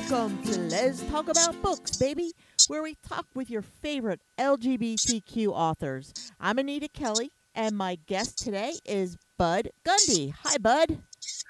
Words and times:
Welcome 0.00 0.42
to 0.44 0.58
Let's 0.58 1.02
Talk 1.10 1.28
About 1.28 1.60
Books, 1.60 1.98
baby, 1.98 2.32
where 2.68 2.82
we 2.82 2.96
talk 3.06 3.26
with 3.34 3.50
your 3.50 3.60
favorite 3.60 4.22
LGBTQ 4.38 5.48
authors. 5.48 6.14
I'm 6.40 6.58
Anita 6.58 6.88
Kelly, 6.88 7.30
and 7.54 7.76
my 7.76 7.98
guest 8.06 8.38
today 8.38 8.72
is 8.86 9.18
Bud 9.36 9.68
Gundy. 9.84 10.32
Hi, 10.42 10.56
Bud. 10.56 10.98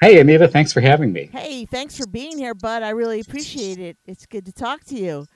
Hey, 0.00 0.18
Anita. 0.18 0.48
Thanks 0.48 0.72
for 0.72 0.80
having 0.80 1.12
me. 1.12 1.30
Hey, 1.32 1.64
thanks 1.64 1.96
for 1.96 2.08
being 2.08 2.38
here, 2.38 2.54
Bud. 2.54 2.82
I 2.82 2.90
really 2.90 3.20
appreciate 3.20 3.78
it. 3.78 3.96
It's 4.04 4.26
good 4.26 4.44
to 4.46 4.52
talk 4.52 4.82
to 4.86 4.96
you. 4.96 5.26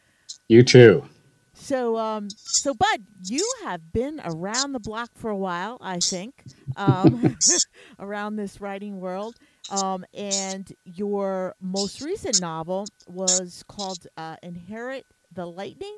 You 0.48 0.64
too. 0.64 1.04
So, 1.52 1.96
um, 1.96 2.28
so 2.30 2.74
Bud, 2.74 3.04
you 3.22 3.48
have 3.62 3.92
been 3.92 4.20
around 4.24 4.72
the 4.72 4.80
block 4.80 5.10
for 5.14 5.30
a 5.30 5.36
while, 5.36 5.78
I 5.80 6.00
think, 6.00 6.42
um, 6.76 7.36
around 8.00 8.36
this 8.36 8.60
writing 8.60 9.00
world. 9.00 9.36
Um, 9.70 10.04
and 10.12 10.70
your 10.84 11.54
most 11.60 12.00
recent 12.00 12.40
novel 12.40 12.86
was 13.08 13.64
called 13.68 14.06
uh, 14.16 14.36
Inherit 14.42 15.06
the 15.32 15.46
Lightning. 15.46 15.96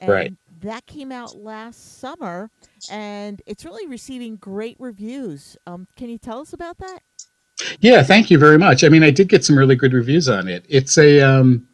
And 0.00 0.10
right. 0.10 0.32
That 0.60 0.86
came 0.86 1.12
out 1.12 1.36
last 1.36 2.00
summer, 2.00 2.50
and 2.90 3.42
it's 3.46 3.64
really 3.64 3.86
receiving 3.86 4.36
great 4.36 4.76
reviews. 4.78 5.56
Um, 5.66 5.86
can 5.96 6.08
you 6.08 6.18
tell 6.18 6.40
us 6.40 6.52
about 6.52 6.78
that? 6.78 7.00
Yeah, 7.80 8.02
thank 8.02 8.30
you 8.30 8.38
very 8.38 8.58
much. 8.58 8.84
I 8.84 8.88
mean, 8.88 9.02
I 9.02 9.10
did 9.10 9.28
get 9.28 9.44
some 9.44 9.58
really 9.58 9.76
good 9.76 9.92
reviews 9.92 10.28
on 10.28 10.48
it. 10.48 10.64
It's 10.68 10.96
a 10.96 11.20
um, 11.20 11.68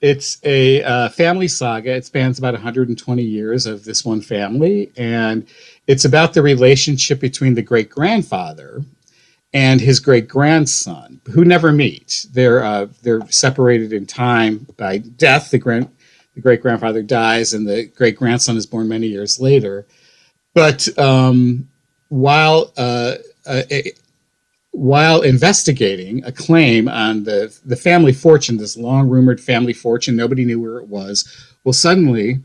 it's 0.00 0.38
a 0.44 0.82
uh, 0.82 1.08
family 1.08 1.48
saga. 1.48 1.94
It 1.94 2.04
spans 2.04 2.38
about 2.38 2.54
120 2.54 3.22
years 3.22 3.66
of 3.66 3.84
this 3.84 4.04
one 4.04 4.20
family, 4.20 4.92
and 4.96 5.46
it's 5.86 6.04
about 6.04 6.34
the 6.34 6.42
relationship 6.42 7.20
between 7.20 7.54
the 7.54 7.62
great 7.62 7.88
grandfather 7.88 8.82
and 9.56 9.80
his 9.80 10.00
great 10.00 10.28
grandson, 10.28 11.18
who 11.32 11.42
never 11.42 11.72
meet. 11.72 12.26
They're 12.30 12.62
uh, 12.62 12.88
they're 13.02 13.26
separated 13.30 13.90
in 13.90 14.04
time 14.04 14.66
by 14.76 14.98
death. 14.98 15.50
The 15.50 15.56
grand 15.56 15.88
the 16.34 16.42
great 16.42 16.60
grandfather 16.60 17.02
dies, 17.02 17.54
and 17.54 17.66
the 17.66 17.86
great 17.86 18.16
grandson 18.16 18.58
is 18.58 18.66
born 18.66 18.86
many 18.86 19.06
years 19.06 19.40
later. 19.40 19.86
But 20.52 20.86
um, 20.98 21.70
while 22.10 22.70
uh, 22.76 23.14
uh, 23.46 23.62
while 24.72 25.22
investigating 25.22 26.22
a 26.26 26.32
claim 26.32 26.86
on 26.86 27.24
the 27.24 27.58
the 27.64 27.76
family 27.76 28.12
fortune, 28.12 28.58
this 28.58 28.76
long 28.76 29.08
rumored 29.08 29.40
family 29.40 29.72
fortune, 29.72 30.16
nobody 30.16 30.44
knew 30.44 30.60
where 30.60 30.76
it 30.76 30.88
was. 30.88 31.26
Well, 31.64 31.72
suddenly, 31.72 32.40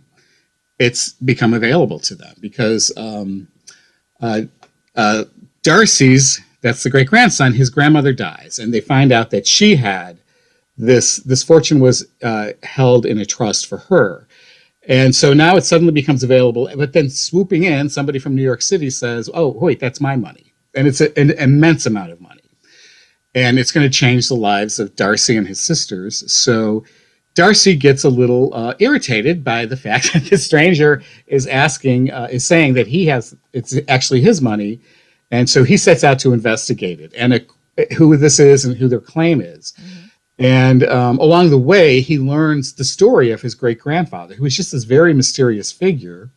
it's 0.79 1.11
become 1.11 1.53
available 1.53 1.99
to 1.99 2.15
them 2.15 2.35
because 2.39 2.89
um, 2.95 3.49
uh, 4.21 4.43
uh, 4.95 5.25
Darcy's 5.61 6.39
that's 6.61 6.83
the 6.83 6.89
great 6.89 7.07
grandson. 7.07 7.53
His 7.53 7.69
grandmother 7.69 8.13
dies, 8.13 8.59
and 8.59 8.73
they 8.73 8.81
find 8.81 9.11
out 9.11 9.31
that 9.31 9.47
she 9.47 9.75
had 9.75 10.19
this 10.77 11.17
this 11.17 11.43
fortune 11.43 11.79
was 11.79 12.05
uh, 12.23 12.49
held 12.63 13.05
in 13.05 13.17
a 13.19 13.25
trust 13.25 13.67
for 13.67 13.77
her. 13.77 14.27
And 14.87 15.15
so 15.15 15.33
now 15.33 15.57
it 15.57 15.63
suddenly 15.63 15.93
becomes 15.93 16.23
available. 16.23 16.67
But 16.75 16.93
then 16.93 17.09
swooping 17.09 17.63
in, 17.63 17.87
somebody 17.89 18.17
from 18.17 18.35
New 18.35 18.43
York 18.43 18.61
City 18.61 18.89
says, 18.89 19.29
"Oh, 19.33 19.49
wait, 19.49 19.79
that's 19.79 20.01
my 20.01 20.15
money," 20.15 20.53
and 20.73 20.87
it's 20.87 21.01
a, 21.01 21.17
an 21.19 21.31
immense 21.31 21.85
amount 21.85 22.11
of 22.11 22.21
money, 22.21 22.41
and 23.35 23.59
it's 23.59 23.71
going 23.71 23.89
to 23.89 23.97
change 23.97 24.27
the 24.27 24.35
lives 24.35 24.79
of 24.79 24.95
Darcy 24.95 25.37
and 25.37 25.47
his 25.47 25.59
sisters. 25.59 26.31
So. 26.31 26.85
Darcy 27.33 27.77
gets 27.77 28.03
a 28.03 28.09
little 28.09 28.53
uh, 28.53 28.73
irritated 28.79 29.41
by 29.41 29.65
the 29.65 29.77
fact 29.77 30.11
that 30.13 30.23
this 30.23 30.45
stranger 30.45 31.01
is 31.27 31.47
asking, 31.47 32.11
uh, 32.11 32.27
is 32.29 32.45
saying 32.45 32.73
that 32.73 32.87
he 32.87 33.05
has, 33.05 33.33
it's 33.53 33.73
actually 33.87 34.19
his 34.19 34.41
money, 34.41 34.81
and 35.31 35.49
so 35.49 35.63
he 35.63 35.77
sets 35.77 36.03
out 36.03 36.19
to 36.19 36.33
investigate 36.33 36.99
it 36.99 37.13
and 37.17 37.33
uh, 37.33 37.39
who 37.97 38.15
this 38.17 38.39
is 38.39 38.65
and 38.65 38.75
who 38.75 38.87
their 38.87 38.99
claim 38.99 39.41
is. 39.41 39.73
Mm-hmm. 39.79 40.07
And 40.39 40.83
um, 40.83 41.19
along 41.19 41.49
the 41.49 41.57
way, 41.57 42.01
he 42.01 42.17
learns 42.17 42.73
the 42.73 42.83
story 42.83 43.31
of 43.31 43.41
his 43.41 43.55
great 43.55 43.79
grandfather, 43.79 44.33
who 44.33 44.43
was 44.43 44.55
just 44.55 44.71
this 44.71 44.85
very 44.85 45.13
mysterious 45.13 45.71
figure, 45.71 46.31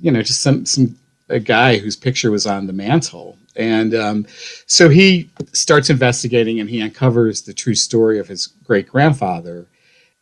you 0.00 0.10
know, 0.10 0.22
just 0.22 0.42
some 0.42 0.66
some 0.66 0.96
a 1.28 1.38
guy 1.38 1.78
whose 1.78 1.96
picture 1.96 2.30
was 2.30 2.46
on 2.46 2.66
the 2.66 2.72
mantle. 2.72 3.38
And 3.56 3.94
um, 3.94 4.26
so 4.66 4.88
he 4.88 5.30
starts 5.52 5.90
investigating, 5.90 6.60
and 6.60 6.68
he 6.68 6.82
uncovers 6.82 7.42
the 7.42 7.54
true 7.54 7.74
story 7.74 8.18
of 8.18 8.28
his 8.28 8.48
great 8.64 8.88
grandfather. 8.88 9.66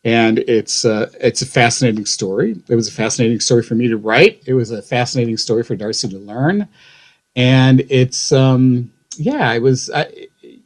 And 0.04 0.40
it's 0.40 0.84
uh, 0.84 1.10
it's 1.18 1.40
a 1.40 1.46
fascinating 1.46 2.04
story. 2.04 2.56
It 2.68 2.74
was 2.74 2.88
a 2.88 2.92
fascinating 2.92 3.40
story 3.40 3.62
for 3.62 3.74
me 3.74 3.88
to 3.88 3.96
write. 3.96 4.42
It 4.46 4.52
was 4.52 4.70
a 4.70 4.82
fascinating 4.82 5.38
story 5.38 5.62
for 5.62 5.76
Darcy 5.76 6.08
to 6.08 6.18
learn 6.18 6.68
and 7.36 7.84
it's 7.88 8.32
um 8.32 8.90
yeah 9.16 9.52
it 9.52 9.62
was 9.62 9.90
uh, 9.90 10.10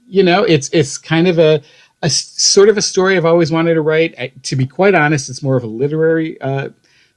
you 0.06 0.22
know 0.22 0.42
it's 0.44 0.68
it's 0.70 0.98
kind 0.98 1.28
of 1.28 1.38
a 1.38 1.62
a 2.02 2.10
sort 2.10 2.68
of 2.68 2.76
a 2.76 2.82
story 2.82 3.16
I've 3.16 3.24
always 3.24 3.50
wanted 3.50 3.74
to 3.74 3.80
write. 3.80 4.14
I, 4.18 4.28
to 4.44 4.56
be 4.56 4.66
quite 4.66 4.94
honest, 4.94 5.28
it's 5.28 5.42
more 5.42 5.56
of 5.56 5.64
a 5.64 5.68
literary 5.68 6.40
uh, 6.40 6.68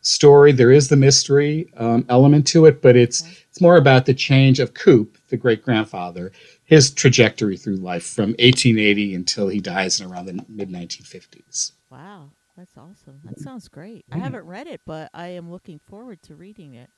story. 0.01 0.51
There 0.51 0.71
is 0.71 0.89
the 0.89 0.95
mystery 0.95 1.71
um, 1.77 2.05
element 2.09 2.47
to 2.47 2.65
it, 2.65 2.81
but 2.81 2.95
it's 2.95 3.23
it's 3.49 3.61
more 3.61 3.77
about 3.77 4.05
the 4.05 4.13
change 4.13 4.59
of 4.59 4.73
Coop, 4.73 5.17
the 5.29 5.37
great 5.37 5.63
grandfather, 5.63 6.31
his 6.63 6.91
trajectory 6.91 7.57
through 7.57 7.75
life 7.75 8.05
from 8.05 8.29
1880 8.39 9.15
until 9.15 9.47
he 9.49 9.59
dies 9.59 9.99
in 9.99 10.11
around 10.11 10.25
the 10.25 10.43
mid 10.49 10.69
1950s. 10.69 11.73
Wow, 11.91 12.31
that's 12.57 12.77
awesome. 12.77 13.19
That 13.25 13.39
sounds 13.39 13.67
great. 13.67 14.05
I 14.11 14.17
haven't 14.17 14.45
read 14.45 14.67
it, 14.67 14.81
but 14.85 15.09
I 15.13 15.27
am 15.29 15.51
looking 15.51 15.79
forward 15.79 16.21
to 16.23 16.35
reading 16.35 16.73
it. 16.73 16.89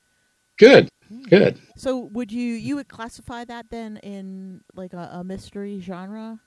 Good. 0.57 0.89
Hmm. 1.07 1.23
Good. 1.23 1.59
So 1.77 2.09
would 2.13 2.31
you 2.31 2.53
you 2.53 2.75
would 2.75 2.87
classify 2.87 3.43
that 3.45 3.69
then 3.69 3.97
in 3.97 4.61
like 4.75 4.93
a, 4.93 5.09
a 5.13 5.23
mystery 5.23 5.79
genre? 5.79 6.39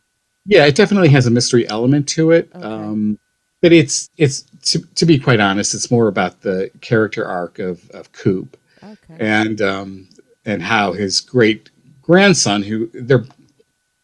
Yeah, 0.44 0.64
it 0.64 0.76
definitely 0.76 1.08
has 1.08 1.26
a 1.26 1.30
mystery 1.30 1.68
element 1.68 2.08
to 2.10 2.30
it. 2.30 2.50
Okay. 2.54 2.64
Um, 2.64 3.18
but 3.60 3.72
it's 3.72 4.08
it's 4.16 4.42
to, 4.70 4.80
to 4.94 5.06
be 5.06 5.18
quite 5.18 5.40
honest, 5.40 5.74
it's 5.74 5.90
more 5.90 6.08
about 6.08 6.42
the 6.42 6.70
character 6.80 7.26
arc 7.26 7.58
of 7.58 7.88
of 7.90 8.12
Coop, 8.12 8.56
okay. 8.82 9.16
and 9.18 9.60
um, 9.60 10.08
and 10.44 10.62
how 10.62 10.92
his 10.92 11.20
great 11.20 11.70
grandson, 12.02 12.62
who 12.62 12.88
they're 12.94 13.24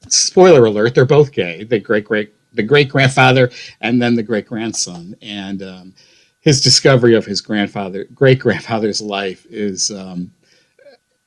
spoiler 0.09 0.65
alert, 0.65 0.95
they're 0.95 1.05
both 1.05 1.33
gay. 1.33 1.65
The 1.65 1.79
great 1.79 2.05
great 2.07 2.35
the 2.53 2.63
great 2.63 2.89
grandfather 2.89 3.51
and 3.81 4.03
then 4.03 4.17
the 4.17 4.23
great 4.23 4.47
grandson, 4.47 5.15
and 5.23 5.63
um, 5.63 5.95
his 6.43 6.61
discovery 6.61 7.15
of 7.15 7.25
his 7.25 7.41
grandfather, 7.41 8.05
great 8.15 8.39
grandfather's 8.41 9.01
life 9.01 9.47
is, 9.49 9.91
um, 9.93 10.33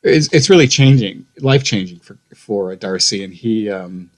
is 0.04 0.30
it's 0.32 0.50
really 0.50 0.68
changing, 0.68 1.26
life 1.40 1.64
changing 1.64 2.00
for 2.00 2.18
for 2.36 2.76
Darcy, 2.76 3.24
and 3.24 3.34
he 3.34 3.72
um, 3.72 4.12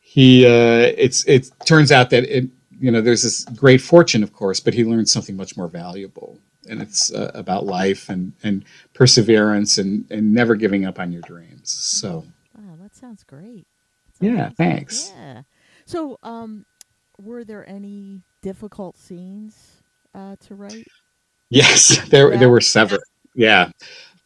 he 0.00 0.46
uh, 0.46 0.92
it's 0.96 1.24
it 1.26 1.50
turns 1.66 1.92
out 1.92 2.08
that 2.10 2.24
it 2.24 2.48
you 2.80 2.90
know 2.90 3.02
there's 3.02 3.22
this 3.24 3.44
great 3.44 3.82
fortune, 3.82 4.22
of 4.22 4.32
course, 4.32 4.58
but 4.60 4.72
he 4.72 4.84
learns 4.84 5.12
something 5.12 5.36
much 5.36 5.56
more 5.56 5.68
valuable, 5.68 6.38
and 6.70 6.80
it's 6.80 7.12
uh, 7.12 7.30
about 7.34 7.66
life 7.66 8.08
and 8.08 8.32
and 8.42 8.64
perseverance 8.94 9.76
and 9.76 10.10
and 10.10 10.32
never 10.32 10.54
giving 10.54 10.86
up 10.86 10.98
on 10.98 11.12
your 11.12 11.22
dreams. 11.22 11.70
So, 11.70 12.24
wow, 12.56 12.76
that 12.80 12.94
sounds 12.94 13.22
great. 13.24 13.66
That 14.06 14.16
sounds 14.16 14.38
yeah, 14.38 14.48
thanks. 14.50 15.12
Yeah. 15.14 15.42
So, 15.84 16.18
um, 16.22 16.64
were 17.18 17.44
there 17.44 17.68
any 17.68 18.22
difficult 18.40 18.96
scenes 18.96 19.81
uh, 20.14 20.36
to 20.40 20.54
write? 20.54 20.86
Yes, 21.50 21.98
there 22.08 22.32
yeah. 22.32 22.38
there 22.38 22.50
were 22.50 22.60
several. 22.60 23.00
Yeah. 23.34 23.70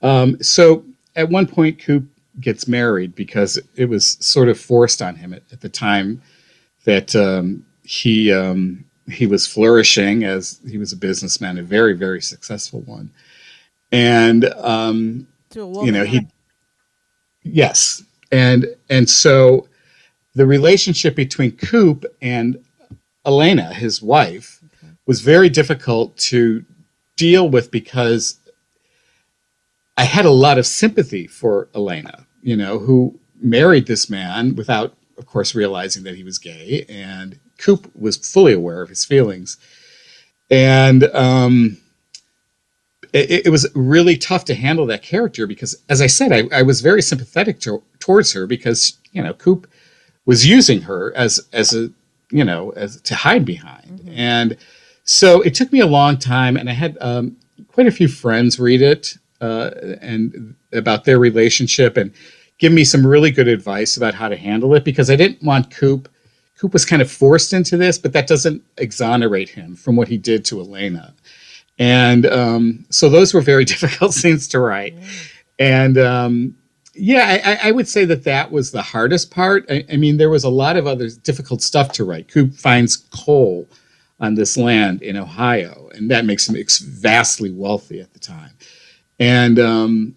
Um, 0.03 0.43
so 0.43 0.85
at 1.15 1.29
one 1.29 1.47
point, 1.47 1.79
Coop 1.79 2.09
gets 2.41 2.69
married 2.69 3.15
because 3.15 3.59
it 3.77 3.87
was 3.87 4.19
sort 4.21 4.49
of 4.49 4.61
forced 4.61 5.01
on 5.01 5.17
him 5.17 5.33
at, 5.33 5.43
at 5.53 5.61
the 5.61 5.69
time 5.69 6.23
that 6.85 7.17
um, 7.17 7.65
he 7.83 8.33
um, 8.33 8.85
he 9.11 9.27
was 9.27 9.47
flourishing 9.47 10.25
as 10.25 10.61
he 10.69 10.79
was 10.79 10.93
a 10.93 10.97
businessman, 10.97 11.59
a 11.59 11.63
very 11.63 11.95
very 11.95 12.21
successful 12.21 12.81
one, 12.83 13.11
and 13.93 14.45
um, 14.57 15.27
you 15.55 15.93
know 15.93 16.05
he 16.05 16.27
yes, 17.43 18.03
and 18.33 18.67
and 18.91 19.09
so 19.09 19.69
the 20.35 20.47
relationship 20.47 21.15
between 21.15 21.53
Coop 21.53 22.05
and 22.21 22.63
Elena, 23.25 23.73
his 23.73 24.03
wife, 24.03 24.56
was 25.07 25.21
very 25.21 25.49
difficult 25.49 26.17
to 26.17 26.65
deal 27.17 27.49
with 27.49 27.71
because 27.71 28.39
I 29.97 30.05
had 30.05 30.27
a 30.27 30.31
lot 30.31 30.59
of 30.59 30.67
sympathy 30.67 31.27
for 31.27 31.69
Elena, 31.75 32.27
you 32.43 32.57
know, 32.57 32.79
who 32.79 33.19
married 33.41 33.87
this 33.87 34.11
man 34.11 34.57
without, 34.57 34.95
of 35.17 35.27
course, 35.27 35.55
realizing 35.55 36.03
that 36.05 36.17
he 36.17 36.25
was 36.25 36.39
gay. 36.39 36.85
And 36.89 37.39
Coop 37.59 37.91
was 37.97 38.17
fully 38.17 38.53
aware 38.53 38.83
of 38.83 38.89
his 38.89 39.05
feelings. 39.05 39.57
And 40.51 41.05
um, 41.05 41.79
it, 43.13 43.47
it, 43.47 43.51
was 43.51 43.67
really 43.75 44.17
tough 44.17 44.45
to 44.47 44.55
handle 44.55 44.87
that 44.87 45.03
character 45.03 45.47
because, 45.47 45.83
as 45.89 46.01
I 46.01 46.07
said, 46.07 46.33
I, 46.33 46.59
I 46.59 46.63
was 46.63 46.83
very 46.83 47.03
sympathetic 47.03 47.59
to, 47.61 47.83
towards 47.99 48.33
her 48.33 48.47
because, 48.47 48.99
you 49.13 49.23
know, 49.23 49.33
Coop 49.33 49.69
was 50.25 50.47
using 50.47 50.83
her 50.83 51.17
as, 51.17 51.41
as 51.53 51.75
a, 51.75 51.91
you 52.31 52.45
know, 52.45 52.71
as 52.71 53.01
to 53.03 53.15
hide 53.15 53.45
behind. 53.45 54.01
Mm-hmm. 54.01 54.11
And 54.11 54.57
so 55.07 55.41
it 55.41 55.55
took 55.55 55.73
me 55.73 55.81
a 55.81 55.87
long 55.87 56.19
time, 56.19 56.57
and 56.57 56.69
I 56.69 56.75
had 56.75 56.99
um, 57.01 57.37
quite 57.69 57.87
a 57.87 57.93
few 57.93 58.09
friends 58.09 58.61
read 58.61 58.83
it 58.83 59.17
uh, 59.41 59.71
and 60.03 60.55
about 60.73 61.05
their 61.05 61.19
relationship 61.19 61.97
and 61.97 62.13
give 62.59 62.73
me 62.73 62.85
some 62.85 63.07
really 63.07 63.31
good 63.31 63.49
advice 63.49 63.97
about 63.97 64.15
how 64.15 64.29
to 64.29 64.37
handle 64.37 64.75
it 64.75 64.85
because 64.85 65.11
I 65.11 65.17
didn't 65.17 65.43
want 65.43 65.71
Coop 65.71 66.09
Coop 66.59 66.73
was 66.73 66.85
kind 66.85 67.03
of 67.03 67.11
forced 67.11 67.53
into 67.53 67.77
this, 67.77 67.99
but 67.99 68.13
that 68.15 68.27
doesn't 68.27 68.63
exonerate 68.79 69.51
him 69.51 69.77
from 69.77 69.95
what 69.95 70.09
he 70.09 70.17
did 70.17 70.45
to 70.47 70.61
Elena. 70.61 71.15
And 71.79 72.25
um, 72.27 72.87
so 72.89 73.09
those 73.09 73.35
were 73.35 73.43
very 73.43 73.65
difficult 73.75 74.15
scenes 74.15 74.49
to 74.49 74.61
write. 74.61 74.95
And 75.59 75.99
um, 75.99 76.57
yeah, 76.95 77.59
I, 77.63 77.69
I, 77.69 77.71
would 77.73 77.89
say 77.89 78.07
that 78.07 78.25
that 78.25 78.51
was 78.51 78.71
the 78.71 78.81
hardest 78.81 79.31
part. 79.31 79.67
I, 79.69 79.85
I, 79.93 79.97
mean, 79.97 80.17
there 80.17 80.31
was 80.31 80.45
a 80.45 80.49
lot 80.49 80.77
of 80.77 80.87
other 80.87 81.11
difficult 81.11 81.61
stuff 81.61 81.93
to 81.93 82.05
write. 82.05 82.29
Coop 82.29 82.55
finds 82.55 82.97
coal 82.97 83.69
on 84.21 84.35
this 84.35 84.57
land 84.57 85.03
in 85.03 85.17
Ohio, 85.17 85.91
and 85.95 86.11
that 86.11 86.25
makes 86.25 86.49
him 86.49 86.57
vastly 86.81 87.53
wealthy 87.53 88.01
at 88.01 88.13
the 88.13 88.19
time. 88.19 88.53
And 89.19 89.59
um, 89.59 90.17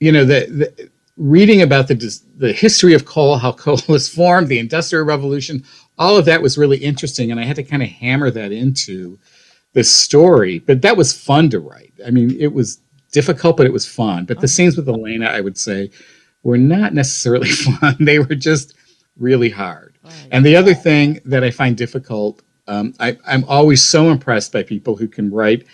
you 0.00 0.12
know, 0.12 0.24
the, 0.24 0.46
the 0.46 0.90
reading 1.16 1.62
about 1.62 1.88
the 1.88 2.20
the 2.36 2.52
history 2.52 2.94
of 2.94 3.04
coal, 3.04 3.36
how 3.36 3.52
coal 3.52 3.78
was 3.88 4.08
formed, 4.08 4.48
the 4.48 4.58
Industrial 4.58 5.04
Revolution, 5.04 5.64
all 5.98 6.16
of 6.16 6.24
that 6.24 6.42
was 6.42 6.58
really 6.58 6.78
interesting, 6.78 7.30
and 7.30 7.40
I 7.40 7.44
had 7.44 7.56
to 7.56 7.62
kind 7.62 7.82
of 7.82 7.88
hammer 7.88 8.30
that 8.30 8.52
into 8.52 9.18
this 9.72 9.90
story. 9.90 10.58
But 10.58 10.82
that 10.82 10.96
was 10.96 11.12
fun 11.16 11.50
to 11.50 11.60
write. 11.60 11.92
I 12.06 12.10
mean, 12.10 12.36
it 12.38 12.52
was 12.52 12.80
difficult, 13.12 13.56
but 13.56 13.66
it 13.66 13.72
was 13.72 13.86
fun. 13.86 14.24
But 14.24 14.40
the 14.40 14.48
scenes 14.48 14.76
with 14.76 14.88
Elena, 14.88 15.26
I 15.26 15.40
would 15.40 15.56
say, 15.56 15.90
were 16.42 16.58
not 16.58 16.94
necessarily 16.94 17.48
fun. 17.80 17.96
they 18.00 18.18
were 18.18 18.34
just 18.34 18.74
really 19.16 19.50
hard. 19.50 19.91
And 20.30 20.44
the 20.44 20.56
other 20.56 20.74
thing 20.74 21.20
that 21.24 21.44
I 21.44 21.50
find 21.50 21.76
difficult, 21.76 22.42
um, 22.66 22.94
I, 23.00 23.16
I'm 23.26 23.44
always 23.44 23.82
so 23.82 24.10
impressed 24.10 24.52
by 24.52 24.62
people 24.62 24.96
who 24.96 25.08
can 25.08 25.30
write 25.30 25.66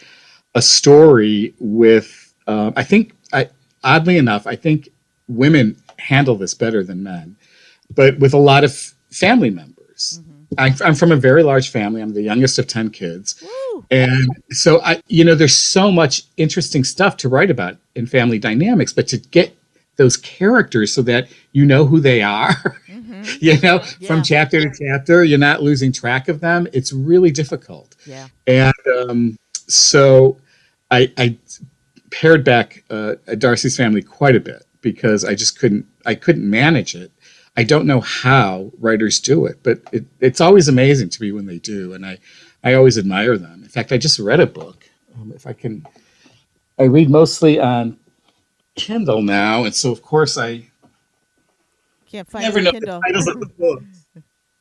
a 0.55 0.63
story 0.63 1.55
with. 1.59 2.35
Uh, 2.47 2.73
I 2.77 2.85
think, 2.85 3.15
I, 3.33 3.49
oddly 3.85 4.17
enough, 4.17 4.47
I 4.47 4.57
think 4.57 4.89
women 5.29 5.77
handle 5.99 6.37
this 6.37 6.55
better 6.55 6.83
than 6.83 7.03
men, 7.03 7.37
but 7.95 8.19
with 8.19 8.35
a 8.35 8.39
lot 8.39 8.65
of 8.65 8.75
family 9.11 9.51
members. 9.51 10.21
Mm-hmm. 10.23 10.35
I, 10.57 10.75
I'm 10.87 10.95
from 10.95 11.13
a 11.13 11.17
very 11.17 11.43
large 11.43 11.69
family. 11.71 12.01
I'm 12.01 12.15
the 12.15 12.23
youngest 12.23 12.59
of 12.59 12.67
ten 12.67 12.89
kids, 12.89 13.43
Woo. 13.43 13.85
and 13.91 14.31
so 14.51 14.81
I, 14.83 15.03
you 15.07 15.23
know, 15.23 15.35
there's 15.35 15.55
so 15.55 15.93
much 15.93 16.23
interesting 16.39 16.85
stuff 16.85 17.19
to 17.19 17.29
write 17.29 17.51
about 17.51 17.77
in 17.95 18.07
family 18.07 18.39
dynamics. 18.39 18.93
But 18.95 19.09
to 19.09 19.19
get 19.19 19.55
those 19.97 20.17
characters 20.17 20.95
so 20.95 21.03
that 21.03 21.29
you 21.53 21.67
know 21.67 21.85
who 21.85 22.01
they 22.01 22.23
are, 22.23 22.81
mm-hmm. 23.23 23.45
you 23.45 23.61
know, 23.61 23.83
yeah. 23.99 24.09
from 24.09 24.23
chapter 24.23 24.61
to 24.61 24.71
chapter, 24.71 25.25
you're 25.25 25.39
not 25.39 25.63
losing 25.63 25.93
track 25.93 26.29
of 26.29 26.41
them. 26.41 26.67
It's 26.73 26.93
really 26.93 27.31
difficult. 27.31 27.97
Yeah, 28.07 28.29
and 28.47 28.75
um, 28.99 29.37
so 29.67 30.39
I, 30.91 31.13
I 31.17 31.37
pared 32.11 32.45
back 32.45 32.85
uh, 32.91 33.15
Darcy's 33.37 33.77
family 33.77 34.03
quite 34.03 34.37
a 34.37 34.41
bit 34.41 34.65
because 34.81 35.25
I 35.25 35.35
just 35.35 35.59
couldn't 35.59 35.87
I 36.07 36.15
couldn't 36.15 36.49
manage 36.49 36.95
it. 36.95 37.13
I 37.57 37.65
don't 37.65 37.87
know 37.87 38.01
how 38.01 38.71
writers 38.79 39.19
do 39.19 39.47
it, 39.47 39.59
but 39.63 39.81
it, 39.93 40.05
it's 40.21 40.41
always 40.41 40.69
amazing 40.69 41.09
to 41.11 41.23
me 41.23 41.33
when 41.33 41.47
they 41.47 41.59
do, 41.59 41.93
and 41.93 42.07
I 42.07 42.19
I 42.63 42.75
always 42.75 42.99
admire 42.99 43.37
them. 43.37 43.63
In 43.63 43.69
fact, 43.69 43.93
I 43.93 43.99
just 43.99 44.19
read 44.19 44.41
a 44.41 44.47
book. 44.47 44.89
Um, 45.15 45.33
if 45.35 45.47
I 45.47 45.53
can, 45.53 45.87
I 46.79 46.85
read 46.85 47.11
mostly 47.11 47.59
on 47.61 47.99
Kindle 48.77 49.23
now, 49.23 49.65
and 49.65 49.75
so 49.75 49.91
of 49.91 50.03
course 50.03 50.39
I 50.39 50.68
can't 52.09 52.29
find 52.31 52.45
never 52.45 52.61
know 52.61 52.73
Kindle. 52.73 53.01
the 53.01 53.07
titles 53.07 53.29
of 53.29 53.41
the 53.41 53.47
books. 53.59 54.07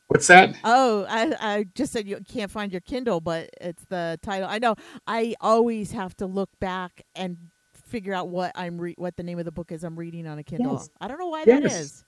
What's 0.08 0.26
that? 0.28 0.56
Oh, 0.64 1.04
I, 1.08 1.34
I 1.38 1.66
just 1.74 1.92
said 1.92 2.08
you 2.08 2.18
can't 2.26 2.50
find 2.50 2.72
your 2.72 2.80
Kindle, 2.80 3.20
but 3.20 3.50
it's 3.60 3.84
the 3.86 4.18
title. 4.22 4.48
I 4.48 4.58
know. 4.58 4.74
I 5.06 5.34
always 5.40 5.92
have 5.92 6.16
to 6.16 6.26
look 6.26 6.48
back 6.60 7.02
and 7.14 7.36
figure 7.74 8.14
out 8.14 8.28
what 8.28 8.52
I'm 8.54 8.80
re- 8.80 8.94
what 8.96 9.16
the 9.16 9.22
name 9.22 9.38
of 9.38 9.44
the 9.44 9.52
book 9.52 9.70
is 9.70 9.84
I'm 9.84 9.98
reading 9.98 10.26
on 10.26 10.38
a 10.38 10.42
Kindle. 10.42 10.74
Yes. 10.74 10.90
I 11.00 11.08
don't 11.08 11.18
know 11.18 11.28
why 11.28 11.44
yes. 11.46 11.62
that 11.62 11.72
is. 11.72 12.04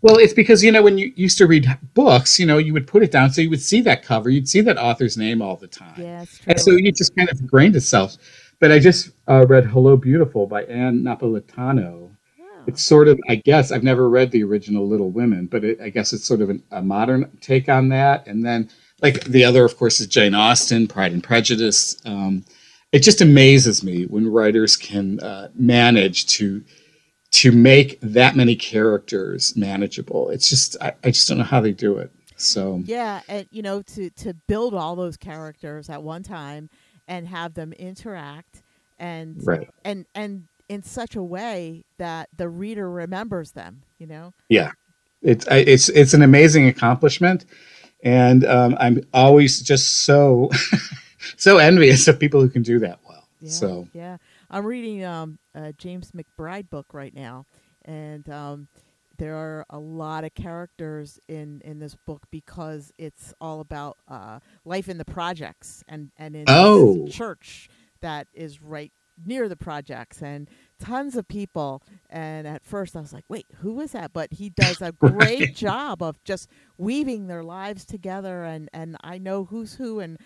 Well, 0.00 0.16
it's 0.16 0.32
because 0.32 0.64
you 0.64 0.72
know 0.72 0.82
when 0.82 0.96
you 0.96 1.12
used 1.16 1.36
to 1.38 1.46
read 1.46 1.66
books, 1.92 2.38
you 2.38 2.46
know, 2.46 2.58
you 2.58 2.72
would 2.72 2.86
put 2.86 3.02
it 3.02 3.10
down 3.10 3.30
so 3.30 3.42
you 3.42 3.50
would 3.50 3.62
see 3.62 3.82
that 3.82 4.02
cover, 4.02 4.30
you'd 4.30 4.48
see 4.48 4.62
that 4.62 4.78
author's 4.78 5.16
name 5.16 5.42
all 5.42 5.56
the 5.56 5.66
time. 5.66 6.00
Yeah, 6.00 6.24
and 6.46 6.60
so 6.60 6.72
it 6.72 6.96
just 6.96 7.14
kind 7.14 7.28
of 7.30 7.38
ingrained 7.40 7.76
itself. 7.76 8.16
But 8.58 8.72
I 8.72 8.78
just 8.78 9.10
uh, 9.28 9.46
read 9.46 9.66
Hello 9.66 9.96
Beautiful 9.96 10.46
by 10.46 10.64
Ann 10.64 11.02
Napolitano. 11.02 12.13
It's 12.66 12.82
sort 12.82 13.08
of, 13.08 13.20
I 13.28 13.36
guess, 13.36 13.70
I've 13.70 13.82
never 13.82 14.08
read 14.08 14.30
the 14.30 14.44
original 14.44 14.88
Little 14.88 15.10
Women, 15.10 15.46
but 15.46 15.64
it, 15.64 15.80
I 15.80 15.90
guess 15.90 16.12
it's 16.12 16.24
sort 16.24 16.40
of 16.40 16.50
an, 16.50 16.62
a 16.70 16.82
modern 16.82 17.36
take 17.40 17.68
on 17.68 17.88
that. 17.90 18.26
And 18.26 18.44
then, 18.44 18.70
like 19.02 19.24
the 19.24 19.44
other, 19.44 19.64
of 19.64 19.76
course, 19.76 20.00
is 20.00 20.06
Jane 20.06 20.34
Austen, 20.34 20.86
Pride 20.86 21.12
and 21.12 21.22
Prejudice. 21.22 22.00
Um, 22.06 22.44
it 22.92 23.00
just 23.00 23.20
amazes 23.20 23.82
me 23.82 24.04
when 24.04 24.30
writers 24.30 24.76
can 24.76 25.20
uh, 25.20 25.48
manage 25.54 26.26
to 26.26 26.64
to 27.32 27.50
make 27.50 27.98
that 28.00 28.36
many 28.36 28.54
characters 28.54 29.56
manageable. 29.56 30.30
It's 30.30 30.48
just 30.48 30.76
I, 30.80 30.94
I 31.02 31.10
just 31.10 31.28
don't 31.28 31.38
know 31.38 31.44
how 31.44 31.60
they 31.60 31.72
do 31.72 31.98
it. 31.98 32.12
So 32.36 32.82
yeah, 32.84 33.22
and 33.28 33.46
you 33.50 33.62
know 33.62 33.82
to 33.82 34.10
to 34.10 34.34
build 34.46 34.74
all 34.74 34.94
those 34.94 35.16
characters 35.16 35.90
at 35.90 36.02
one 36.02 36.22
time 36.22 36.70
and 37.08 37.26
have 37.26 37.54
them 37.54 37.72
interact 37.72 38.62
and 38.98 39.36
right. 39.46 39.68
and 39.84 40.06
and 40.14 40.44
in 40.68 40.82
such 40.82 41.16
a 41.16 41.22
way 41.22 41.84
that 41.98 42.28
the 42.36 42.48
reader 42.48 42.90
remembers 42.90 43.52
them. 43.52 43.82
You 43.98 44.06
know. 44.06 44.32
Yeah, 44.48 44.72
it's 45.22 45.46
it's 45.50 45.88
it's 45.88 46.14
an 46.14 46.22
amazing 46.22 46.66
accomplishment, 46.66 47.46
and 48.02 48.44
um, 48.44 48.76
I'm 48.78 49.02
always 49.12 49.60
just 49.60 50.04
so 50.04 50.50
so 51.36 51.58
envious 51.58 52.06
of 52.08 52.18
people 52.18 52.40
who 52.40 52.48
can 52.48 52.62
do 52.62 52.78
that 52.80 53.00
well. 53.08 53.26
Yeah, 53.40 53.50
so 53.50 53.88
yeah, 53.92 54.18
I'm 54.50 54.64
reading 54.64 55.04
um, 55.04 55.38
a 55.54 55.72
James 55.72 56.12
McBride 56.12 56.70
book 56.70 56.92
right 56.92 57.14
now, 57.14 57.46
and 57.84 58.28
um, 58.28 58.68
there 59.18 59.36
are 59.36 59.64
a 59.70 59.78
lot 59.78 60.24
of 60.24 60.34
characters 60.34 61.18
in 61.28 61.60
in 61.64 61.78
this 61.78 61.96
book 62.06 62.22
because 62.30 62.92
it's 62.98 63.32
all 63.40 63.60
about 63.60 63.96
uh, 64.08 64.40
life 64.64 64.88
in 64.88 64.98
the 64.98 65.04
projects 65.04 65.84
and 65.88 66.10
and 66.16 66.36
in 66.36 66.44
oh. 66.48 67.06
church 67.08 67.68
that 68.00 68.26
is 68.34 68.60
right 68.60 68.92
near 69.24 69.48
the 69.48 69.56
projects 69.56 70.22
and 70.22 70.48
tons 70.78 71.16
of 71.16 71.26
people 71.28 71.82
and 72.10 72.46
at 72.46 72.64
first 72.64 72.96
i 72.96 73.00
was 73.00 73.12
like 73.12 73.24
wait 73.28 73.46
who 73.60 73.80
is 73.80 73.92
that 73.92 74.12
but 74.12 74.32
he 74.32 74.50
does 74.50 74.80
a 74.82 74.92
great 75.00 75.40
right. 75.40 75.54
job 75.54 76.02
of 76.02 76.22
just 76.24 76.48
weaving 76.78 77.26
their 77.26 77.42
lives 77.42 77.84
together 77.84 78.44
and 78.44 78.68
and 78.72 78.96
i 79.02 79.18
know 79.18 79.44
who's 79.44 79.74
who 79.74 80.00
and 80.00 80.18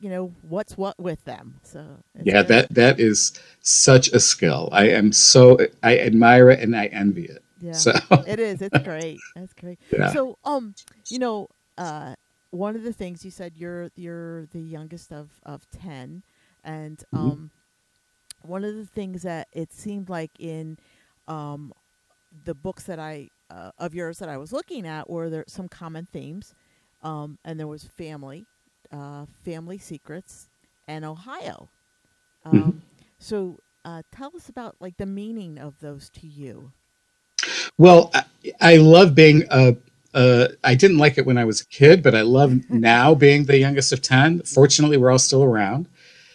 you 0.00 0.10
know 0.10 0.32
what's 0.42 0.76
what 0.76 0.98
with 0.98 1.24
them 1.24 1.60
so 1.62 1.86
yeah 2.22 2.42
good. 2.42 2.48
that 2.48 2.74
that 2.74 3.00
is 3.00 3.38
such 3.60 4.08
a 4.08 4.18
skill 4.18 4.68
i 4.72 4.88
am 4.88 5.12
so 5.12 5.56
i 5.82 5.98
admire 5.98 6.50
it 6.50 6.60
and 6.60 6.74
i 6.74 6.86
envy 6.86 7.26
it 7.26 7.42
yeah 7.60 7.72
so 7.72 7.92
it 8.26 8.40
is 8.40 8.60
it's 8.60 8.78
great 8.78 9.18
that's 9.36 9.52
great 9.52 9.78
yeah. 9.92 10.10
so 10.10 10.36
um 10.44 10.74
you 11.08 11.18
know 11.18 11.46
uh 11.76 12.14
one 12.50 12.74
of 12.74 12.82
the 12.82 12.92
things 12.92 13.24
you 13.24 13.30
said 13.30 13.52
you're 13.56 13.90
you're 13.94 14.46
the 14.46 14.60
youngest 14.60 15.12
of 15.12 15.30
of 15.44 15.70
10 15.70 16.22
and 16.64 16.98
mm-hmm. 16.98 17.16
um. 17.16 17.50
One 18.42 18.64
of 18.64 18.74
the 18.74 18.86
things 18.86 19.22
that 19.22 19.48
it 19.52 19.72
seemed 19.72 20.08
like 20.08 20.30
in 20.38 20.78
um 21.26 21.72
the 22.44 22.54
books 22.54 22.84
that 22.84 22.98
i 22.98 23.28
uh, 23.50 23.70
of 23.78 23.94
yours 23.94 24.18
that 24.18 24.28
i 24.28 24.36
was 24.36 24.52
looking 24.52 24.86
at 24.86 25.08
were 25.08 25.30
there 25.30 25.44
some 25.48 25.68
common 25.68 26.06
themes 26.12 26.54
um 27.02 27.38
and 27.44 27.58
there 27.58 27.66
was 27.66 27.84
family 27.84 28.46
uh, 28.92 29.26
Family 29.44 29.78
Secrets, 29.78 30.48
and 30.86 31.04
Ohio. 31.04 31.68
Um, 32.44 32.52
mm-hmm. 32.52 32.78
So 33.18 33.58
uh, 33.84 34.02
tell 34.14 34.32
us 34.36 34.48
about 34.48 34.76
like 34.80 34.96
the 34.96 35.06
meaning 35.06 35.58
of 35.58 35.78
those 35.80 36.08
to 36.10 36.26
you. 36.26 36.72
Well, 37.76 38.10
I, 38.14 38.24
I 38.60 38.76
love 38.76 39.14
being 39.14 39.44
a. 39.50 39.76
Uh, 40.14 40.48
I 40.64 40.74
didn't 40.74 40.96
like 40.96 41.18
it 41.18 41.26
when 41.26 41.36
I 41.36 41.44
was 41.44 41.60
a 41.60 41.66
kid, 41.66 42.02
but 42.02 42.14
I 42.14 42.22
love 42.22 42.58
now 42.70 43.14
being 43.14 43.44
the 43.44 43.58
youngest 43.58 43.92
of 43.92 44.00
10. 44.00 44.42
Fortunately, 44.42 44.96
we're 44.96 45.10
all 45.10 45.18
still 45.18 45.44
around. 45.44 45.86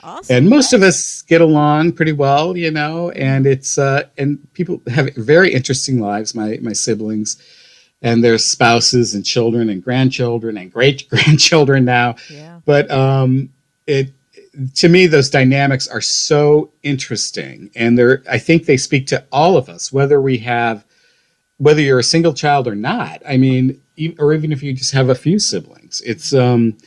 Awesome. 0.03 0.35
And 0.35 0.49
most 0.49 0.73
of 0.73 0.83
us 0.83 1.21
get 1.23 1.41
along 1.41 1.93
pretty 1.93 2.11
well, 2.11 2.57
you 2.57 2.71
know, 2.71 3.11
and 3.11 3.47
it's, 3.47 3.77
uh, 3.77 4.03
and 4.17 4.39
people 4.53 4.81
have 4.87 5.13
very 5.15 5.53
interesting 5.53 5.99
lives, 5.99 6.35
my, 6.35 6.59
my 6.61 6.73
siblings 6.73 7.41
and 8.03 8.21
their 8.23 8.37
spouses 8.37 9.15
and 9.15 9.25
children 9.25 9.69
and 9.69 9.83
grandchildren 9.83 10.57
and 10.57 10.71
great 10.71 11.09
grandchildren 11.09 11.85
now. 11.85 12.15
Yeah. 12.29 12.59
But 12.65 12.91
um, 12.91 13.49
it 13.87 14.11
to 14.75 14.89
me 14.89 15.07
those 15.07 15.29
dynamics 15.29 15.87
are 15.87 16.01
so 16.01 16.71
interesting, 16.83 17.71
and 17.75 17.97
they're 17.97 18.21
I 18.29 18.37
think 18.37 18.65
they 18.65 18.77
speak 18.77 19.07
to 19.07 19.25
all 19.31 19.57
of 19.57 19.69
us, 19.69 19.91
whether 19.91 20.21
we 20.21 20.37
have 20.39 20.85
whether 21.57 21.81
you're 21.81 21.99
a 21.99 22.03
single 22.03 22.33
child 22.33 22.67
or 22.67 22.75
not. 22.75 23.21
I 23.27 23.37
mean, 23.37 23.81
or 24.19 24.33
even 24.33 24.51
if 24.51 24.61
you 24.61 24.73
just 24.73 24.91
have 24.91 25.09
a 25.09 25.15
few 25.15 25.39
siblings, 25.39 26.01
it's 26.05 26.33
um, 26.33 26.77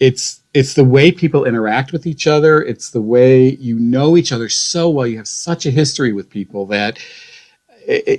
it's 0.00 0.40
it's 0.54 0.74
the 0.74 0.84
way 0.84 1.10
people 1.10 1.44
interact 1.44 1.92
with 1.92 2.06
each 2.06 2.26
other. 2.26 2.62
It's 2.62 2.90
the 2.90 3.00
way 3.00 3.50
you 3.50 3.78
know 3.78 4.16
each 4.16 4.32
other 4.32 4.48
so 4.48 4.90
well. 4.90 5.06
You 5.06 5.16
have 5.16 5.28
such 5.28 5.66
a 5.66 5.70
history 5.70 6.12
with 6.12 6.28
people 6.28 6.66
that 6.66 6.98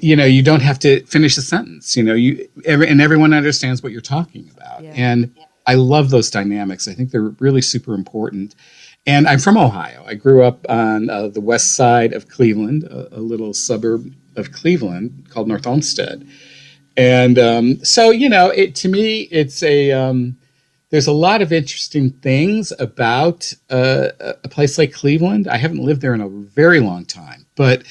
you 0.02 0.16
know, 0.16 0.26
you 0.26 0.42
don't 0.42 0.62
have 0.62 0.80
to 0.80 1.06
finish 1.06 1.38
a 1.38 1.42
sentence. 1.42 1.96
You 1.96 2.04
know, 2.04 2.14
you 2.14 2.48
every, 2.66 2.88
and 2.88 3.02
everyone 3.02 3.34
understands 3.34 3.82
what 3.82 3.92
you're 3.92 4.02
talking 4.02 4.50
about. 4.56 4.84
Yeah. 4.84 4.94
And 4.96 5.36
I 5.66 5.76
love 5.76 6.10
those 6.10 6.30
dynamics. 6.30 6.88
I 6.88 6.94
think 6.94 7.12
they're 7.12 7.34
really 7.40 7.62
super 7.62 7.94
important. 7.94 8.56
And 9.06 9.28
I'm 9.28 9.40
from 9.40 9.58
Ohio. 9.58 10.04
I 10.06 10.16
grew 10.16 10.44
up 10.44 10.66
on 10.70 11.10
uh, 11.10 11.28
the 11.28 11.42
west 11.42 11.76
side 11.76 12.14
of 12.14 12.30
Cleveland, 12.30 12.84
a, 12.84 13.18
a, 13.18 13.20
little 13.20 13.54
suburb 13.54 14.14
of 14.38 14.52
Cleveland 14.52 15.30
called 15.30 15.48
North 15.48 15.68
Olmsted. 15.68 16.28
and 16.96 17.38
um, 17.38 17.84
so 17.84 18.12
you 18.12 18.30
know, 18.30 18.50
it 18.50 18.76
to 18.76 18.88
me, 18.88 19.22
it's 19.24 19.62
a 19.64 19.92
um, 19.92 20.38
there's 20.94 21.08
a 21.08 21.12
lot 21.12 21.42
of 21.42 21.52
interesting 21.52 22.12
things 22.12 22.72
about 22.78 23.52
uh, 23.72 24.10
a 24.20 24.48
place 24.48 24.78
like 24.78 24.94
Cleveland. 24.94 25.48
I 25.48 25.58
haven't 25.58 25.80
lived 25.80 26.02
there 26.02 26.14
in 26.14 26.22
a 26.22 26.30
very 26.30 26.80
long 26.82 27.04
time, 27.04 27.48
but 27.56 27.82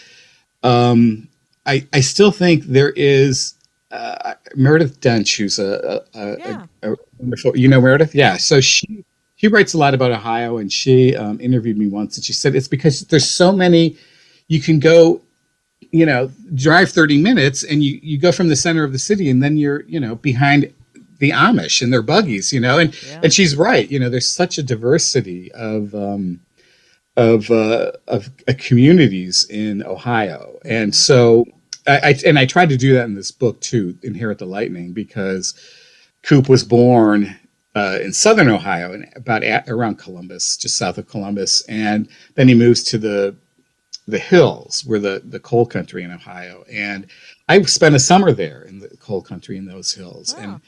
um, 0.62 1.26
I, 1.66 1.85
I 1.92 1.99
still 1.99 2.30
think 2.30 2.62
there 2.62 2.90
is 2.90 3.54
uh, 3.90 4.35
Meredith 4.54 5.00
Doench, 5.00 5.37
who's 5.37 5.59
a, 5.59 6.04
a, 6.14 6.38
yeah. 6.38 6.66
a, 6.85 6.92
a, 6.92 6.97
wonderful, 7.18 7.56
you 7.56 7.66
know 7.66 7.80
Meredith, 7.80 8.14
yeah. 8.14 8.37
So 8.37 8.61
she 8.61 9.04
she 9.35 9.49
writes 9.49 9.75
a 9.75 9.78
lot 9.78 9.94
about 9.94 10.12
Ohio, 10.12 10.59
and 10.59 10.73
she 10.73 11.16
um, 11.16 11.40
interviewed 11.40 11.76
me 11.76 11.88
once, 11.88 12.16
and 12.16 12.25
she 12.25 12.32
said 12.32 12.54
it's 12.54 12.68
because 12.68 13.00
there's 13.00 13.28
so 13.28 13.50
many. 13.50 13.97
You 14.47 14.61
can 14.61 14.78
go 14.78 15.21
you 15.90 16.06
know, 16.06 16.30
drive 16.54 16.88
30 16.88 17.21
minutes 17.21 17.64
and 17.64 17.82
you, 17.82 18.00
you 18.02 18.16
go 18.16 18.32
from 18.32 18.49
the 18.49 18.56
center 18.56 18.82
of 18.82 18.92
the 18.92 18.99
city 18.99 19.28
and 19.28 19.42
then 19.42 19.59
you're, 19.59 19.82
you 19.82 20.00
know, 20.00 20.14
behind 20.14 20.73
the 21.23 21.31
Amish 21.31 21.83
and 21.83 21.93
their 21.93 22.02
buggies, 22.02 22.52
you 22.52 22.61
know, 22.61 22.76
and, 22.81 22.91
yeah. 23.02 23.21
and 23.23 23.33
she's 23.33 23.55
right. 23.55 23.88
You 23.93 24.00
know, 24.00 24.11
there's 24.11 24.31
such 24.43 24.59
a 24.59 24.62
diversity 24.75 25.52
of, 25.52 25.95
um, 25.95 26.41
of, 27.17 27.49
uh, 27.49 27.93
of 28.09 28.31
uh, 28.49 28.52
communities 28.59 29.47
in 29.49 29.85
Ohio. 29.87 30.59
And 30.64 30.91
mm-hmm. 30.91 31.07
so 31.09 31.45
I, 31.87 31.99
I, 32.09 32.14
and 32.26 32.38
I 32.41 32.47
tried 32.47 32.71
to 32.71 32.76
do 32.76 32.95
that 32.95 33.05
in 33.05 33.14
this 33.14 33.31
book 33.31 33.61
too, 33.61 33.97
Inherit 34.02 34.38
the 34.38 34.47
Lightning, 34.47 34.93
because 34.93 35.55
Coop 36.23 36.49
was 36.49 36.64
born 36.64 37.38
uh, 37.76 37.99
in 38.02 38.12
southern 38.12 38.49
Ohio 38.49 38.93
and 38.93 39.07
about 39.14 39.45
at, 39.45 39.69
around 39.69 39.99
Columbus, 39.99 40.57
just 40.57 40.76
south 40.76 40.99
of 40.99 41.07
Columbus. 41.09 41.62
And 41.69 42.09
then 42.35 42.49
he 42.49 42.55
moves 42.55 42.83
to 42.91 42.99
the 42.99 43.37
the 44.09 44.19
hills 44.19 44.85
where 44.85 44.99
the 44.99 45.23
the 45.25 45.38
coal 45.41 45.64
country 45.64 46.02
in 46.02 46.11
Ohio, 46.11 46.64
and 46.71 47.07
I 47.49 47.62
spent 47.62 47.95
a 47.95 48.00
summer 48.00 48.33
there 48.33 48.62
in 48.62 48.81
the 48.81 48.88
coal 48.99 49.23
country 49.23 49.57
in 49.57 49.67
those 49.67 49.93
hills, 49.93 50.35
wow. 50.35 50.43
and 50.43 50.61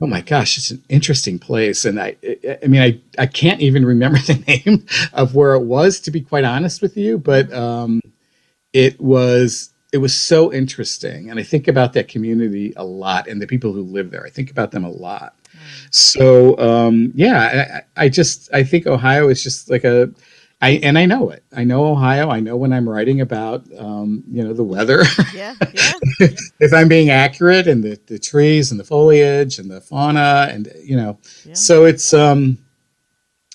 oh 0.00 0.06
my 0.06 0.20
gosh, 0.20 0.56
it's 0.56 0.70
an 0.70 0.82
interesting 0.88 1.38
place. 1.38 1.84
And 1.84 2.00
I, 2.00 2.16
I 2.62 2.66
mean, 2.66 2.80
I 2.80 3.00
I 3.18 3.26
can't 3.26 3.60
even 3.60 3.84
remember 3.84 4.18
the 4.26 4.42
name 4.46 4.86
of 5.12 5.34
where 5.34 5.54
it 5.54 5.64
was 5.64 6.00
to 6.00 6.10
be 6.10 6.20
quite 6.20 6.44
honest 6.44 6.82
with 6.82 6.96
you, 6.96 7.18
but 7.18 7.52
um, 7.52 8.00
it 8.72 9.00
was 9.00 9.70
it 9.92 9.98
was 9.98 10.14
so 10.14 10.52
interesting, 10.52 11.30
and 11.30 11.40
I 11.40 11.42
think 11.42 11.66
about 11.66 11.94
that 11.94 12.08
community 12.08 12.72
a 12.76 12.84
lot 12.84 13.26
and 13.26 13.40
the 13.40 13.46
people 13.46 13.72
who 13.72 13.82
live 13.82 14.10
there. 14.10 14.24
I 14.24 14.30
think 14.30 14.50
about 14.50 14.70
them 14.70 14.84
a 14.84 14.90
lot. 14.90 15.34
Mm. 15.44 15.94
So 15.94 16.58
um, 16.58 17.12
yeah, 17.14 17.82
I, 17.96 18.04
I 18.04 18.08
just 18.08 18.52
I 18.54 18.62
think 18.62 18.86
Ohio 18.86 19.28
is 19.28 19.42
just 19.42 19.70
like 19.70 19.84
a 19.84 20.10
I 20.60 20.70
and 20.82 20.98
I 20.98 21.06
know 21.06 21.30
it. 21.30 21.44
I 21.52 21.62
know 21.62 21.86
Ohio. 21.86 22.30
I 22.30 22.40
know 22.40 22.56
when 22.56 22.72
I'm 22.72 22.88
writing 22.88 23.20
about 23.20 23.64
um, 23.78 24.24
you 24.28 24.42
know 24.42 24.52
the 24.52 24.64
weather. 24.64 25.04
Yeah, 25.32 25.54
yeah. 25.72 25.92
if 26.60 26.72
I'm 26.72 26.88
being 26.88 27.10
accurate 27.10 27.68
and 27.68 27.84
the, 27.84 28.00
the 28.06 28.18
trees 28.18 28.72
and 28.72 28.80
the 28.80 28.84
foliage 28.84 29.58
and 29.58 29.70
the 29.70 29.80
fauna 29.80 30.48
and 30.50 30.72
you 30.82 30.96
know, 30.96 31.18
yeah. 31.44 31.54
so 31.54 31.84
it's 31.84 32.12
um, 32.12 32.58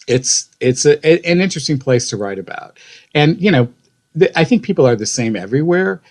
it's 0.07 0.49
it's 0.61 0.85
a, 0.85 1.05
a, 1.05 1.19
an 1.29 1.41
interesting 1.41 1.77
place 1.77 2.09
to 2.09 2.17
write 2.17 2.39
about. 2.39 2.79
And 3.13 3.41
you 3.41 3.51
know, 3.51 3.73
the, 4.15 4.37
I 4.39 4.45
think 4.45 4.63
people 4.63 4.87
are 4.87 4.95
the 4.95 5.05
same 5.05 5.35
everywhere, 5.35 6.01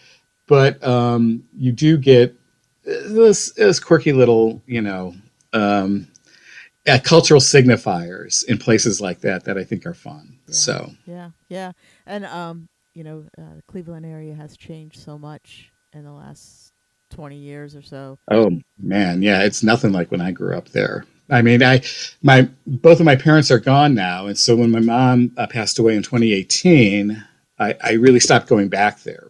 but 0.47 0.83
um, 0.87 1.45
you 1.57 1.73
do 1.73 1.97
get 1.97 2.35
this 2.85 3.53
this 3.53 3.81
quirky 3.81 4.13
little 4.13 4.61
you 4.67 4.83
know 4.83 5.15
um, 5.55 6.09
uh, 6.87 6.99
cultural 7.03 7.41
signifiers 7.41 8.45
in 8.47 8.59
places 8.59 9.01
like 9.01 9.21
that 9.21 9.45
that 9.45 9.57
I 9.57 9.65
think 9.65 9.87
are 9.87 9.95
fun. 9.95 10.32
Yeah. 10.53 10.59
So 10.59 10.91
yeah, 11.07 11.31
yeah, 11.49 11.73
and 12.07 12.25
um, 12.27 12.69
you 12.95 13.05
know, 13.05 13.25
uh, 13.39 13.57
the 13.57 13.63
Cleveland 13.69 14.07
area 14.07 14.35
has 14.35 14.57
changed 14.57 15.01
so 15.01 15.19
much 15.19 15.71
in 15.93 16.05
the 16.05 16.13
last 16.13 16.73
twenty 17.11 17.39
years 17.39 17.75
or 17.75 17.83
so. 17.83 18.19
Oh 18.31 18.51
man, 18.79 19.23
yeah, 19.23 19.43
it's 19.43 19.63
nothing 19.63 19.93
like 19.93 20.11
when 20.11 20.21
I 20.21 20.31
grew 20.31 20.57
up 20.57 20.69
there. 20.71 21.05
I 21.31 21.43
mean, 21.43 21.63
I 21.63 21.83
my 22.23 22.49
both 22.67 23.01
of 23.01 23.07
my 23.07 23.17
parents 23.17 23.51
are 23.51 23.61
gone 23.61 23.95
now, 23.95 24.27
and 24.27 24.39
so 24.39 24.57
when 24.57 24.71
my 24.71 24.81
mom 24.81 25.33
uh, 25.37 25.47
passed 25.47 25.79
away 25.79 25.97
in 25.97 26.03
2018, 26.03 27.25
I, 27.59 27.75
I 27.83 27.93
really 27.93 28.21
stopped 28.21 28.49
going 28.49 28.69
back 28.69 29.03
there 29.03 29.29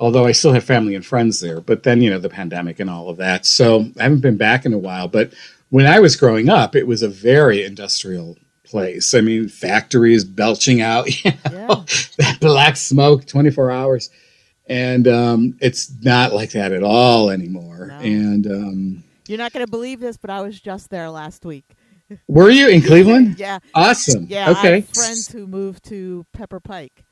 although 0.00 0.24
I 0.24 0.32
still 0.32 0.52
have 0.52 0.64
family 0.64 0.94
and 0.94 1.04
friends 1.04 1.40
there. 1.40 1.60
But 1.60 1.82
then, 1.82 2.00
you 2.00 2.10
know, 2.10 2.18
the 2.18 2.30
pandemic 2.30 2.80
and 2.80 2.90
all 2.90 3.08
of 3.10 3.18
that. 3.18 3.46
So 3.46 3.86
I 3.98 4.04
haven't 4.04 4.20
been 4.20 4.38
back 4.38 4.64
in 4.64 4.72
a 4.72 4.78
while. 4.78 5.06
But 5.06 5.32
when 5.68 5.86
I 5.86 6.00
was 6.00 6.16
growing 6.16 6.48
up, 6.48 6.74
it 6.74 6.86
was 6.86 7.02
a 7.02 7.08
very 7.08 7.64
industrial 7.64 8.36
place. 8.70 9.14
I 9.14 9.20
mean, 9.20 9.48
factories 9.48 10.24
belching 10.24 10.80
out 10.80 11.24
you 11.24 11.32
know, 11.50 11.84
yeah. 12.18 12.36
black 12.40 12.76
smoke 12.76 13.26
24 13.26 13.70
hours. 13.70 14.10
And 14.66 15.08
um, 15.08 15.58
it's 15.60 15.92
not 16.02 16.32
like 16.32 16.52
that 16.52 16.72
at 16.72 16.84
all 16.84 17.30
anymore. 17.30 17.88
No. 17.88 17.94
And 17.98 18.46
um, 18.46 19.04
you're 19.26 19.38
not 19.38 19.52
going 19.52 19.66
to 19.66 19.70
believe 19.70 20.00
this, 20.00 20.16
but 20.16 20.30
I 20.30 20.40
was 20.40 20.60
just 20.60 20.90
there 20.90 21.10
last 21.10 21.44
week. 21.44 21.64
Were 22.28 22.50
you 22.50 22.68
in 22.68 22.82
Cleveland? 22.82 23.34
yeah. 23.38 23.58
Awesome. 23.74 24.26
Yeah. 24.28 24.50
Okay. 24.50 24.82
friends 24.82 25.30
who 25.30 25.46
moved 25.46 25.84
to 25.86 26.24
Pepper 26.32 26.60
Pike. 26.60 27.04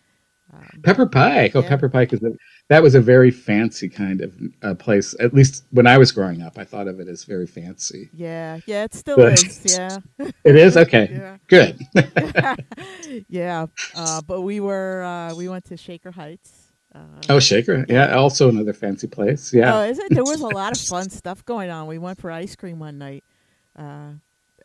Um, 0.53 0.81
Pepper 0.83 1.07
Pike. 1.07 1.55
Oh. 1.55 1.63
Pepper 1.63 1.89
Pike 1.89 2.13
is 2.13 2.23
a, 2.23 2.33
that 2.69 2.83
was 2.83 2.95
a 2.95 3.01
very 3.01 3.31
fancy 3.31 3.89
kind 3.89 4.21
of 4.21 4.35
uh, 4.63 4.75
place. 4.75 5.15
At 5.21 5.35
least 5.35 5.65
when 5.71 5.87
I 5.87 5.99
was 5.99 6.11
growing 6.13 6.41
up, 6.43 6.59
I 6.59 6.65
thought 6.65 6.89
of 6.89 7.01
it 7.01 7.09
as 7.09 7.25
very 7.25 7.47
fancy. 7.47 8.09
Yeah, 8.15 8.61
yeah, 8.67 8.85
it 8.85 8.95
still 8.95 9.17
but, 9.17 9.35
is. 9.35 9.77
Yeah, 9.77 9.99
it 10.45 10.57
is. 10.57 10.77
Okay, 10.77 11.09
yeah. 11.13 11.37
good. 11.49 11.81
yeah, 13.29 13.67
uh, 13.95 14.23
but 14.23 14.41
we 14.41 14.61
were 14.61 15.03
uh, 15.03 15.35
we 15.35 15.49
went 15.49 15.67
to 15.67 15.77
Shaker 15.77 16.13
Heights. 16.13 16.73
Uh, 16.95 17.01
oh, 17.29 17.39
Shaker, 17.39 17.85
yeah, 17.89 18.17
also 18.17 18.49
another 18.49 18.73
fancy 18.73 19.07
place. 19.07 19.53
Yeah. 19.53 19.77
Oh, 19.77 19.83
is 19.83 19.99
it? 19.99 20.09
There 20.11 20.25
was 20.25 20.41
a 20.41 20.49
lot 20.49 20.73
of 20.73 20.81
fun 20.81 21.11
stuff 21.11 21.45
going 21.45 21.69
on. 21.69 21.87
We 21.87 21.99
went 21.99 22.19
for 22.19 22.31
ice 22.31 22.57
cream 22.57 22.79
one 22.79 22.97
night. 22.97 23.23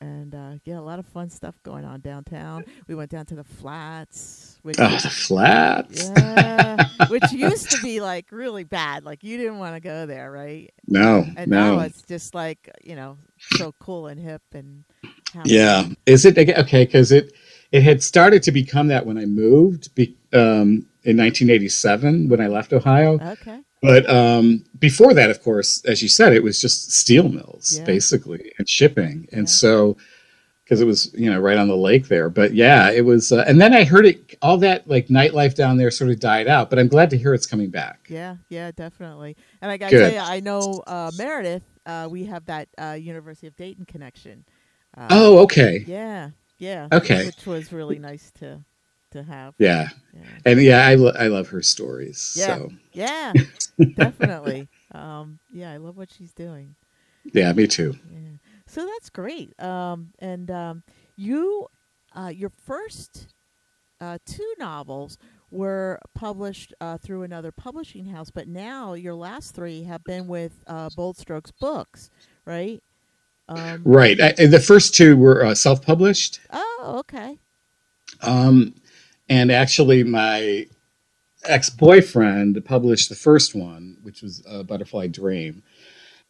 And 0.04 0.36
uh, 0.36 0.52
yeah, 0.66 0.80
a 0.80 0.82
lot 0.82 1.00
of 1.00 1.06
fun 1.06 1.30
stuff 1.30 1.56
going 1.64 1.86
on 1.86 2.02
downtown. 2.02 2.66
We 2.88 2.96
went 2.96 3.10
down 3.10 3.26
to 3.28 3.36
the 3.36 3.44
flats. 3.46 4.60
Which, 4.62 4.76
oh, 4.78 4.90
the 4.90 5.10
flats. 5.10 6.10
Yeah, 6.10 6.88
which 7.08 7.24
used 7.32 7.72
to 7.72 7.82
be 7.82 8.02
like 8.02 8.30
really 8.30 8.66
bad. 8.66 9.06
Like 9.06 9.24
you 9.24 9.38
didn't 9.38 9.60
want 9.60 9.76
to 9.76 9.80
go 9.80 10.06
there, 10.06 10.30
right? 10.30 10.74
No, 10.88 11.26
and 11.38 11.50
no. 11.50 11.76
now 11.76 11.80
it's 11.84 12.02
just 12.02 12.36
like 12.36 12.70
you 12.84 12.96
know 12.96 13.18
so 13.52 13.74
cool 13.80 14.08
and 14.08 14.20
hip 14.20 14.42
and. 14.54 14.84
Yeah, 15.46 15.86
is 16.06 16.26
it 16.26 16.38
okay? 16.38 16.86
Because 16.86 17.12
it 17.12 17.34
it 17.72 17.82
had 17.82 18.04
started 18.04 18.44
to 18.44 18.52
become 18.52 18.88
that 18.90 19.06
when 19.06 19.18
I 19.18 19.26
moved 19.26 19.96
be, 19.96 20.16
um, 20.34 20.86
in 21.04 21.18
1987 21.18 22.30
when 22.30 22.42
I 22.42 22.48
left 22.48 22.74
Ohio. 22.74 23.20
Okay. 23.20 23.62
But 23.84 24.10
um, 24.10 24.63
before 24.80 25.13
that, 25.13 25.30
of 25.30 25.44
course, 25.44 25.84
as 25.84 26.02
you 26.02 26.08
said, 26.08 26.32
it 26.32 26.42
was 26.42 26.62
just 26.62 26.94
steel 26.94 27.28
mills 27.28 27.78
yeah. 27.78 27.84
basically 27.84 28.54
and 28.58 28.68
shipping, 28.68 29.28
and 29.34 29.42
yeah. 29.42 29.46
so 29.46 29.98
because 30.63 30.80
it 30.80 30.86
was 30.86 31.13
you 31.13 31.30
know 31.30 31.38
right 31.38 31.58
on 31.58 31.68
the 31.68 31.75
lake 31.75 32.08
there. 32.08 32.30
But 32.30 32.54
yeah, 32.54 32.92
it 32.92 33.04
was. 33.04 33.34
Uh, 33.34 33.44
and 33.46 33.60
then 33.60 33.74
I 33.74 33.84
heard 33.84 34.06
it 34.06 34.36
all 34.42 34.56
that 34.60 34.88
like 34.88 35.08
nightlife 35.08 35.56
down 35.56 35.75
there 35.75 35.92
sort 35.92 36.12
of 36.12 36.22
died 36.22 36.48
out. 36.48 36.70
But 36.70 36.80
I'm 36.80 36.88
glad 36.88 37.10
to 37.10 37.18
hear 37.18 37.34
it's 37.34 37.46
coming 37.46 37.72
back. 37.72 38.08
Yeah, 38.08 38.38
yeah, 38.48 38.72
definitely. 38.72 39.36
And 39.62 39.70
I 39.70 39.75
got 39.75 39.90
to 39.90 40.00
tell 40.00 40.13
you, 40.13 40.20
I 40.20 40.40
know 40.40 40.82
uh, 40.88 41.12
Meredith. 41.18 41.63
Uh, 41.86 42.08
we 42.10 42.24
have 42.24 42.46
that 42.46 42.70
uh, 42.78 42.98
University 42.98 43.48
of 43.48 43.58
Dayton 43.58 43.84
connection. 43.84 44.46
Uh, 44.96 45.08
oh, 45.10 45.40
okay. 45.40 45.84
Yeah, 45.86 46.30
yeah. 46.58 46.88
Okay, 46.94 47.25
which 47.25 47.46
was 47.46 47.74
really 47.74 48.00
nice 48.00 48.32
to 48.40 48.63
to 49.13 49.24
have. 49.24 49.55
Yeah, 49.58 49.89
yeah. 50.13 50.22
and 50.46 50.62
yeah, 50.62 50.86
I, 50.86 50.96
lo- 50.96 51.13
I 51.17 51.27
love 51.27 51.48
her 51.50 51.62
stories. 51.62 52.36
Yeah, 52.38 52.58
so. 52.58 52.72
yeah, 52.91 53.34
definitely. 53.96 54.67
Um, 54.91 55.39
yeah, 55.51 55.72
I 55.72 55.77
love 55.77 55.98
what 55.98 56.12
she's 56.12 56.34
doing. 56.34 56.75
Yeah, 57.34 57.51
me 57.53 57.67
too. 57.67 57.96
Yeah. 58.12 58.20
So 58.67 58.86
that's 58.86 59.10
great. 59.10 59.60
Um, 59.62 60.12
and 60.20 60.50
um, 60.51 60.84
you, 61.15 61.67
uh, 62.15 62.32
your 62.34 62.50
first 62.50 63.27
uh, 64.01 64.17
two 64.25 64.53
novels 64.60 65.17
were 65.51 66.00
published 66.15 66.74
uh, 66.82 66.98
through 66.98 67.24
another 67.24 67.51
publishing 67.51 68.05
house, 68.05 68.32
but 68.32 68.48
now 68.48 68.93
your 68.93 69.13
last 69.13 69.55
three 69.55 69.84
have 69.84 70.03
been 70.03 70.27
with 70.27 70.63
uh, 70.67 70.89
Bold 70.96 71.17
Strokes 71.17 71.51
Books, 71.51 72.10
right? 72.46 72.82
Um, 73.48 73.82
right. 73.86 74.20
I, 74.20 74.46
the 74.48 74.60
first 74.60 74.96
two 74.96 75.15
were 75.15 75.46
uh, 75.46 75.55
self-published. 75.55 76.39
Oh, 76.51 76.96
okay. 77.00 77.38
Um, 78.22 78.74
and 79.30 79.51
actually, 79.51 80.03
my 80.03 80.68
ex 81.46 81.70
boyfriend 81.70 82.63
published 82.65 83.10
the 83.10 83.15
first 83.15 83.56
one, 83.56 83.98
which 84.03 84.22
was 84.22 84.44
a 84.48 84.63
Butterfly 84.63 85.08
Dream, 85.08 85.63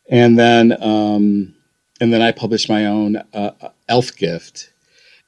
and 0.09 0.37
then 0.37 0.81
um, 0.81 1.55
and 2.01 2.13
then 2.13 2.21
I 2.21 2.31
published 2.31 2.69
my 2.69 2.85
own 2.85 3.17
uh, 3.33 3.51
Elf 3.87 4.15
Gift, 4.15 4.73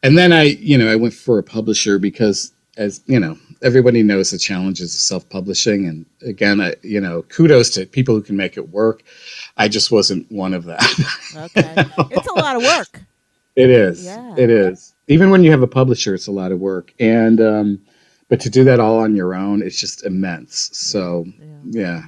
and 0.04 0.18
then 0.18 0.34
I 0.34 0.44
you 0.44 0.78
know 0.78 0.92
I 0.92 0.96
went 0.96 1.14
for 1.14 1.40
a 1.40 1.44
publisher 1.44 2.00
because 2.00 2.52
as 2.78 3.02
you 3.06 3.20
know 3.20 3.38
everybody 3.62 4.04
knows 4.04 4.32
the 4.32 4.38
challenges 4.38 4.94
of 4.94 5.02
self 5.02 5.30
publishing, 5.30 5.88
and 5.88 6.06
again 6.22 6.62
I, 6.62 6.76
you 6.82 7.02
know 7.02 7.24
kudos 7.24 7.70
to 7.72 7.86
people 7.86 8.16
who 8.16 8.22
can 8.22 8.38
make 8.38 8.58
it 8.58 8.70
work. 8.70 9.04
I 9.58 9.68
just 9.68 9.92
wasn't 9.92 10.32
one 10.32 10.54
of 10.54 10.66
them. 10.66 10.80
okay, 11.36 11.74
it's 12.12 12.28
a 12.28 12.34
lot 12.34 12.56
of 12.56 12.64
work. 12.64 13.02
It 13.56 13.70
is. 13.70 14.04
Yeah. 14.04 14.36
It 14.38 14.50
is. 14.50 14.95
Even 15.08 15.30
when 15.30 15.44
you 15.44 15.52
have 15.52 15.62
a 15.62 15.68
publisher, 15.68 16.14
it's 16.16 16.28
a 16.28 16.32
lot 16.32 16.52
of 16.52 16.60
work, 16.60 16.94
and 17.00 17.40
um, 17.40 17.82
but 18.30 18.40
to 18.42 18.50
do 18.50 18.64
that 18.64 18.80
all 18.80 19.00
on 19.00 19.16
your 19.16 19.36
own, 19.36 19.62
it's 19.62 19.80
just 19.80 20.06
immense. 20.06 20.70
So 20.74 21.26
yeah. 21.40 21.58
yeah. 21.66 22.02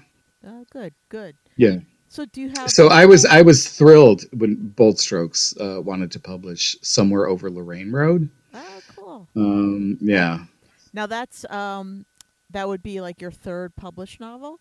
Oh, 0.45 0.65
good, 0.71 0.93
good. 1.09 1.35
Yeah. 1.57 1.77
So 2.09 2.25
do 2.25 2.41
you 2.41 2.49
have? 2.49 2.71
So 2.71 2.87
I 2.87 3.05
was 3.05 3.25
I 3.25 3.41
was 3.41 3.67
thrilled 3.67 4.23
when 4.33 4.55
Bold 4.55 4.99
Strokes 4.99 5.55
uh, 5.59 5.81
wanted 5.81 6.11
to 6.11 6.19
publish 6.19 6.75
somewhere 6.81 7.27
over 7.27 7.49
Lorain 7.49 7.91
Road. 7.91 8.29
Oh, 8.53 8.81
cool. 8.95 9.27
Um, 9.35 9.97
yeah. 10.01 10.45
Now 10.93 11.05
that's 11.05 11.45
um, 11.51 12.05
that 12.51 12.67
would 12.67 12.81
be 12.81 13.01
like 13.01 13.21
your 13.21 13.31
third 13.31 13.75
published 13.75 14.19
novel. 14.19 14.59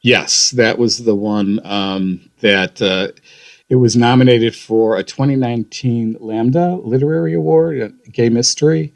Yes, 0.00 0.50
that 0.50 0.78
was 0.78 1.04
the 1.04 1.14
one 1.14 1.60
um, 1.64 2.28
that 2.40 2.82
uh, 2.82 3.08
it 3.72 3.76
was 3.76 3.96
nominated 3.96 4.54
for 4.54 4.98
a 4.98 5.02
2019 5.02 6.18
Lambda 6.20 6.74
Literary 6.84 7.32
Award, 7.32 7.80
a 7.80 7.88
gay 8.10 8.28
mystery, 8.28 8.92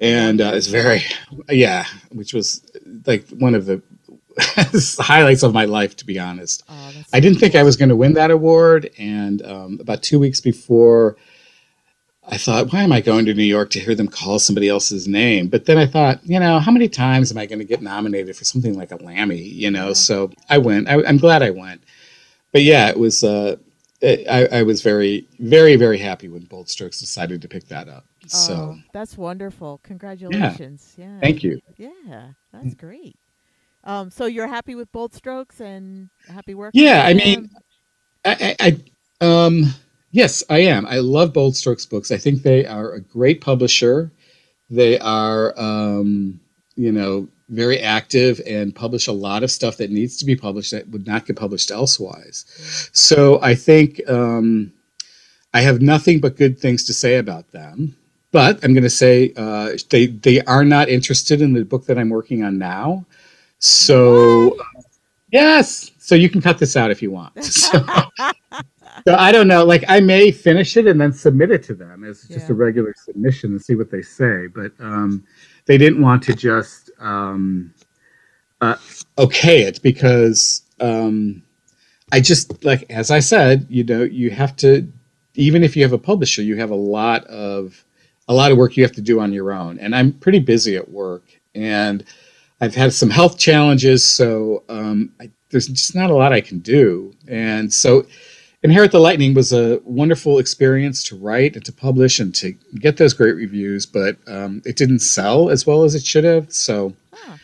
and 0.00 0.40
uh, 0.40 0.52
it's 0.54 0.68
very, 0.68 1.02
yeah, 1.50 1.84
which 2.10 2.32
was 2.32 2.64
like 3.04 3.28
one 3.28 3.54
of 3.54 3.66
the 3.66 3.82
highlights 4.98 5.42
of 5.42 5.52
my 5.52 5.66
life, 5.66 5.96
to 5.96 6.06
be 6.06 6.18
honest. 6.18 6.62
Oh, 6.66 6.92
I 7.12 7.20
didn't 7.20 7.40
think 7.40 7.54
I 7.54 7.62
was 7.62 7.76
going 7.76 7.90
to 7.90 7.96
win 7.96 8.14
that 8.14 8.30
award, 8.30 8.88
and 8.98 9.42
um, 9.44 9.78
about 9.82 10.02
two 10.02 10.18
weeks 10.18 10.40
before, 10.40 11.16
I 12.26 12.38
thought, 12.38 12.72
why 12.72 12.82
am 12.82 12.92
I 12.92 13.02
going 13.02 13.26
to 13.26 13.34
New 13.34 13.42
York 13.42 13.68
to 13.72 13.80
hear 13.80 13.94
them 13.94 14.08
call 14.08 14.38
somebody 14.38 14.68
else's 14.70 15.06
name? 15.06 15.48
But 15.48 15.66
then 15.66 15.76
I 15.76 15.84
thought, 15.84 16.20
you 16.24 16.40
know, 16.40 16.58
how 16.58 16.72
many 16.72 16.88
times 16.88 17.30
am 17.32 17.36
I 17.36 17.44
going 17.44 17.58
to 17.58 17.66
get 17.66 17.82
nominated 17.82 18.34
for 18.34 18.44
something 18.46 18.78
like 18.78 18.92
a 18.92 18.96
Lammy? 18.96 19.42
You 19.42 19.70
know, 19.70 19.88
Yeah. 19.88 19.92
so 19.94 20.30
I 20.48 20.56
went. 20.56 20.88
I, 20.88 21.02
I'm 21.04 21.18
glad 21.18 21.42
I 21.42 21.50
went. 21.50 21.82
But 22.52 22.62
yeah, 22.62 22.88
it 22.88 22.98
was. 22.98 23.22
Uh, 23.22 23.56
I, 24.02 24.48
I 24.52 24.62
was 24.62 24.82
very, 24.82 25.26
very, 25.38 25.76
very 25.76 25.98
happy 25.98 26.28
when 26.28 26.44
Bold 26.44 26.68
Strokes 26.68 26.98
decided 26.98 27.42
to 27.42 27.48
pick 27.48 27.68
that 27.68 27.88
up. 27.88 28.06
So 28.26 28.54
Oh, 28.54 28.78
that's 28.92 29.18
wonderful. 29.18 29.80
Congratulations. 29.82 30.94
Yeah. 30.96 31.20
thank 31.20 31.42
you. 31.42 31.60
Yeah, 31.76 32.32
that's 32.52 32.74
great. 32.74 33.16
Um, 33.84 34.10
so 34.10 34.26
you're 34.26 34.46
happy 34.46 34.74
with 34.74 34.90
Bold 34.92 35.14
Strokes 35.14 35.60
and 35.60 36.10
happy 36.28 36.54
working? 36.54 36.82
Yeah, 36.82 37.02
I 37.04 37.14
mean. 37.14 37.50
I, 38.24 38.56
I, 38.60 38.76
I 39.20 39.26
um, 39.26 39.64
yes, 40.12 40.42
I 40.50 40.58
am. 40.60 40.86
I 40.86 40.98
love 40.98 41.32
Bold 41.32 41.56
Strokes 41.56 41.86
books. 41.86 42.10
I 42.10 42.18
think 42.18 42.42
they 42.42 42.66
are 42.66 42.92
a 42.92 43.00
great 43.00 43.40
publisher. 43.40 44.12
They 44.68 44.98
are, 44.98 45.58
um, 45.58 46.40
you 46.80 46.92
know, 46.92 47.28
very 47.50 47.78
active 47.78 48.40
and 48.46 48.74
publish 48.74 49.06
a 49.06 49.12
lot 49.12 49.42
of 49.42 49.50
stuff 49.50 49.76
that 49.78 49.90
needs 49.90 50.16
to 50.18 50.24
be 50.24 50.34
published 50.36 50.70
that 50.72 50.88
would 50.88 51.06
not 51.06 51.26
get 51.26 51.36
published 51.36 51.70
elsewise. 51.70 52.46
So 52.92 53.38
I 53.42 53.54
think 53.54 54.00
um, 54.08 54.72
I 55.52 55.60
have 55.60 55.82
nothing 55.82 56.20
but 56.20 56.36
good 56.36 56.58
things 56.58 56.84
to 56.84 56.94
say 56.94 57.16
about 57.16 57.50
them. 57.52 57.96
But 58.32 58.64
I'm 58.64 58.72
going 58.74 58.84
to 58.84 58.90
say 58.90 59.32
uh, 59.36 59.76
they 59.90 60.06
they 60.06 60.40
are 60.42 60.64
not 60.64 60.88
interested 60.88 61.42
in 61.42 61.52
the 61.52 61.64
book 61.64 61.86
that 61.86 61.98
I'm 61.98 62.10
working 62.10 62.44
on 62.44 62.58
now. 62.58 63.04
So 63.58 64.56
yes, 65.32 65.90
so 65.98 66.14
you 66.14 66.30
can 66.30 66.40
cut 66.40 66.58
this 66.58 66.76
out 66.76 66.90
if 66.90 67.02
you 67.02 67.10
want. 67.10 67.32
So, 67.42 67.84
so 69.08 69.14
I 69.16 69.32
don't 69.32 69.48
know. 69.48 69.64
Like 69.64 69.84
I 69.88 70.00
may 70.00 70.30
finish 70.30 70.76
it 70.76 70.86
and 70.86 71.00
then 71.00 71.12
submit 71.12 71.50
it 71.50 71.62
to 71.64 71.74
them 71.74 72.04
as 72.04 72.22
just 72.24 72.46
Yeah. 72.48 72.52
a 72.52 72.54
regular 72.54 72.94
submission 73.04 73.52
and 73.52 73.62
see 73.62 73.74
what 73.76 73.90
they 73.90 74.02
say. 74.02 74.46
But 74.48 74.72
um, 74.80 75.24
they 75.70 75.78
didn't 75.78 76.02
want 76.02 76.20
to 76.24 76.34
just 76.34 76.90
um, 76.98 77.72
uh, 78.60 78.74
okay 79.16 79.62
it 79.62 79.80
because 79.82 80.62
um, 80.80 81.44
I 82.10 82.18
just 82.18 82.64
like 82.64 82.90
as 82.90 83.12
I 83.12 83.20
said, 83.20 83.68
you 83.70 83.84
know, 83.84 84.02
you 84.02 84.32
have 84.32 84.56
to 84.56 84.92
even 85.36 85.62
if 85.62 85.76
you 85.76 85.84
have 85.84 85.92
a 85.92 85.98
publisher, 85.98 86.42
you 86.42 86.56
have 86.56 86.72
a 86.72 86.74
lot 86.74 87.24
of 87.26 87.84
a 88.26 88.34
lot 88.34 88.50
of 88.50 88.58
work 88.58 88.76
you 88.76 88.82
have 88.82 88.96
to 88.96 89.00
do 89.00 89.20
on 89.20 89.32
your 89.32 89.52
own. 89.52 89.78
And 89.78 89.94
I'm 89.94 90.12
pretty 90.14 90.40
busy 90.40 90.74
at 90.74 90.90
work, 90.90 91.22
and 91.54 92.02
I've 92.60 92.74
had 92.74 92.92
some 92.92 93.10
health 93.10 93.38
challenges, 93.38 94.04
so 94.04 94.64
um, 94.68 95.12
I, 95.20 95.30
there's 95.50 95.68
just 95.68 95.94
not 95.94 96.10
a 96.10 96.14
lot 96.14 96.32
I 96.32 96.40
can 96.40 96.58
do. 96.58 97.14
And 97.28 97.72
so, 97.72 98.06
Inherit 98.62 98.92
the 98.92 99.00
Lightning 99.00 99.32
was 99.34 99.52
a 99.52 99.80
wonderful 99.84 100.38
experience 100.38 101.02
to 101.04 101.16
write 101.16 101.56
and 101.56 101.64
to 101.64 101.72
publish 101.72 102.20
and 102.20 102.34
to 102.36 102.52
get 102.78 102.98
those 102.98 103.14
great 103.14 103.34
reviews, 103.34 103.86
but 103.86 104.16
um, 104.26 104.60
it 104.66 104.76
didn't 104.76 104.98
sell 105.00 105.48
as 105.48 105.66
well 105.66 105.82
as 105.84 105.94
it 105.94 106.04
should 106.04 106.24
have. 106.24 106.52
So, 106.52 106.94
Oh, 107.14 107.38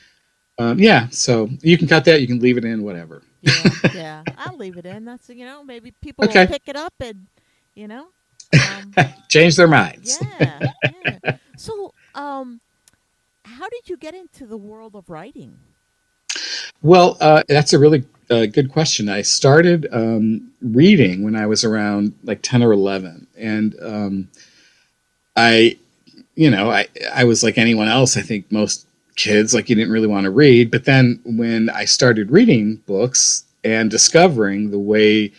um, 0.59 0.79
yeah, 0.79 1.09
so 1.11 1.49
you 1.63 1.79
can 1.79 1.89
cut 1.89 2.05
that, 2.05 2.21
you 2.21 2.27
can 2.27 2.39
leave 2.41 2.59
it 2.59 2.65
in, 2.67 2.83
whatever. 2.83 3.23
yeah, 3.43 3.71
yeah. 3.95 4.25
I'll 4.37 4.57
leave 4.59 4.77
it 4.77 4.85
in. 4.87 5.05
That's 5.07 5.29
you 5.31 5.45
know 5.47 5.65
maybe 5.65 5.93
people 6.03 6.25
Okay. 6.27 6.41
will 6.41 6.49
pick 6.49 6.63
it 6.67 6.77
up 6.77 6.95
and 7.01 7.27
you 7.75 7.89
know. 7.89 8.09
Um, 8.53 8.93
Change 9.29 9.57
their 9.57 9.69
minds. 9.69 10.19
yeah, 10.39 10.73
yeah. 11.05 11.37
So, 11.57 11.93
um, 12.15 12.61
how 13.45 13.69
did 13.69 13.89
you 13.89 13.97
get 13.97 14.15
into 14.15 14.47
the 14.47 14.57
world 14.57 14.95
of 14.95 15.09
writing? 15.11 15.59
Well, 16.83 17.17
uh, 17.21 17.43
that's 17.49 17.73
a 17.73 17.79
really 17.79 18.05
uh, 18.31 18.47
good 18.47 18.71
question. 18.71 19.09
I 19.09 19.23
started 19.23 19.89
um, 19.93 20.53
reading 20.61 21.23
when 21.23 21.37
I 21.37 21.47
was 21.47 21.65
around 21.65 22.15
like 22.25 22.43
10 22.43 22.62
or 22.62 22.73
11. 22.73 23.27
And 23.37 23.75
um, 23.83 24.29
I, 25.37 25.79
you 26.35 26.51
know, 26.51 26.71
I, 26.71 26.87
I 27.12 27.25
was 27.25 27.43
like 27.43 27.59
anyone 27.59 27.89
else. 27.89 28.17
I 28.17 28.23
think 28.23 28.51
most 28.51 28.87
kids, 29.17 29.55
like, 29.55 29.69
you 29.69 29.77
didn't 29.77 29.93
really 29.93 30.07
want 30.07 30.25
to 30.25 30.31
read. 30.31 30.71
But 30.71 30.85
then 30.85 31.21
when 31.25 31.71
I 31.71 31.85
started 31.85 32.31
reading 32.31 32.77
books 32.87 33.45
and 33.65 33.91
discovering 33.91 34.71
the 34.71 34.79
way 34.79 35.33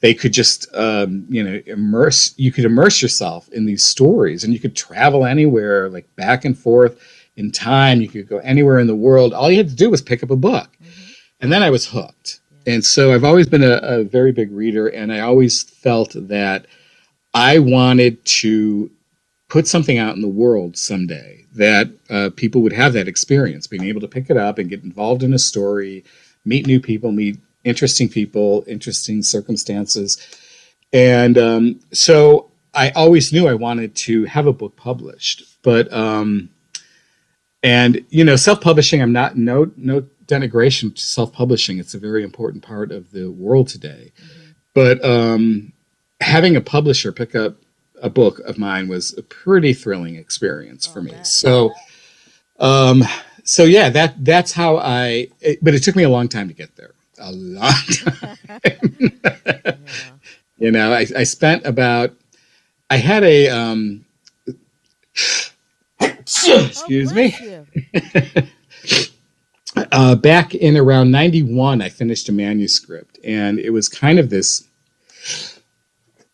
they 0.00 0.14
could 0.14 0.32
just, 0.32 0.66
um, 0.74 1.26
you 1.28 1.42
know, 1.42 1.60
immerse, 1.66 2.34
you 2.36 2.52
could 2.52 2.64
immerse 2.64 3.00
yourself 3.00 3.48
in 3.50 3.64
these 3.64 3.82
stories 3.82 4.44
and 4.44 4.52
you 4.52 4.60
could 4.60 4.76
travel 4.76 5.24
anywhere, 5.24 5.88
like 5.88 6.14
back 6.16 6.44
and 6.44 6.56
forth 6.56 7.00
in 7.36 7.50
time. 7.50 8.00
You 8.00 8.08
could 8.08 8.28
go 8.28 8.38
anywhere 8.38 8.78
in 8.78 8.86
the 8.86 8.94
world. 8.94 9.32
All 9.32 9.50
you 9.50 9.58
had 9.58 9.68
to 9.68 9.74
do 9.74 9.90
was 9.90 10.02
pick 10.02 10.22
up 10.22 10.30
a 10.30 10.36
book. 10.36 10.68
And 11.40 11.52
then 11.52 11.62
I 11.62 11.70
was 11.70 11.86
hooked. 11.86 12.40
And 12.66 12.84
so 12.84 13.12
I've 13.12 13.24
always 13.24 13.48
been 13.48 13.62
a, 13.62 13.78
a 13.82 14.04
very 14.04 14.32
big 14.32 14.50
reader, 14.50 14.88
and 14.88 15.12
I 15.12 15.20
always 15.20 15.62
felt 15.62 16.12
that 16.14 16.66
I 17.34 17.58
wanted 17.58 18.24
to 18.24 18.90
put 19.48 19.66
something 19.66 19.98
out 19.98 20.16
in 20.16 20.22
the 20.22 20.28
world 20.28 20.78
someday 20.78 21.44
that 21.54 21.90
uh, 22.10 22.30
people 22.34 22.62
would 22.62 22.72
have 22.72 22.94
that 22.94 23.06
experience, 23.06 23.66
being 23.66 23.84
able 23.84 24.00
to 24.00 24.08
pick 24.08 24.30
it 24.30 24.36
up 24.36 24.58
and 24.58 24.70
get 24.70 24.82
involved 24.82 25.22
in 25.22 25.34
a 25.34 25.38
story, 25.38 26.04
meet 26.44 26.66
new 26.66 26.80
people, 26.80 27.12
meet 27.12 27.38
interesting 27.62 28.08
people, 28.08 28.64
interesting 28.66 29.22
circumstances. 29.22 30.18
And 30.92 31.38
um, 31.38 31.80
so 31.92 32.50
I 32.72 32.90
always 32.90 33.32
knew 33.32 33.46
I 33.46 33.54
wanted 33.54 33.94
to 33.96 34.24
have 34.24 34.46
a 34.46 34.52
book 34.52 34.76
published. 34.76 35.44
But 35.62 35.92
um, 35.92 36.50
and 37.64 38.04
you 38.10 38.24
know, 38.24 38.36
self-publishing, 38.36 39.02
I'm 39.02 39.12
not 39.12 39.36
no 39.36 39.72
no 39.76 40.02
denigration 40.26 40.94
to 40.94 41.02
self-publishing. 41.02 41.78
It's 41.80 41.94
a 41.94 41.98
very 41.98 42.22
important 42.22 42.62
part 42.62 42.92
of 42.92 43.10
the 43.10 43.30
world 43.30 43.68
today. 43.68 44.12
But 44.74 45.04
um, 45.04 45.72
having 46.20 46.56
a 46.56 46.60
publisher 46.60 47.12
pick 47.12 47.34
up 47.34 47.56
a 48.02 48.10
book 48.10 48.38
of 48.40 48.58
mine 48.58 48.88
was 48.88 49.16
a 49.18 49.22
pretty 49.22 49.72
thrilling 49.74 50.16
experience 50.16 50.86
for 50.86 51.00
Oh, 51.00 51.02
me. 51.02 51.10
bet. 51.12 51.26
So, 51.26 51.72
um, 52.60 53.04
so 53.44 53.64
yeah, 53.64 53.90
that 53.90 54.24
that's 54.24 54.52
how 54.52 54.78
I. 54.78 55.28
It, 55.40 55.58
but 55.62 55.74
it 55.74 55.82
took 55.82 55.96
me 55.96 56.04
a 56.04 56.08
long 56.10 56.28
time 56.28 56.48
to 56.48 56.54
get 56.54 56.76
there. 56.76 56.92
A 57.18 57.32
long 57.32 57.72
time. 57.92 58.38
Yeah. 59.78 60.14
You 60.58 60.70
know, 60.70 60.92
I, 60.92 61.06
I 61.16 61.24
spent 61.24 61.66
about. 61.66 62.12
I 62.90 62.96
had 62.98 63.24
a. 63.24 63.48
Um, 63.48 64.04
excuse 66.26 67.12
Oh, 67.12 67.14
me. 67.14 67.36
uh, 69.92 70.14
back 70.16 70.54
in 70.54 70.76
around 70.76 71.10
91 71.10 71.82
i 71.82 71.88
finished 71.88 72.28
a 72.28 72.32
manuscript 72.32 73.18
and 73.24 73.58
it 73.58 73.70
was 73.70 73.88
kind 73.88 74.18
of 74.18 74.30
this 74.30 74.68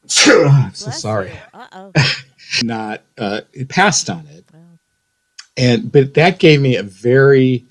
I'm 0.26 0.74
so 0.74 0.87
Bless 0.87 1.00
sorry. 1.00 1.33
Uh-oh. 1.55 1.92
not 2.64 3.03
uh, 3.18 3.42
it 3.53 3.68
passed 3.68 4.11
on 4.11 4.26
it 4.29 4.44
and 5.57 5.90
but 5.92 6.14
that 6.14 6.38
gave 6.38 6.61
me 6.61 6.76
a 6.76 6.83
very 6.83 7.66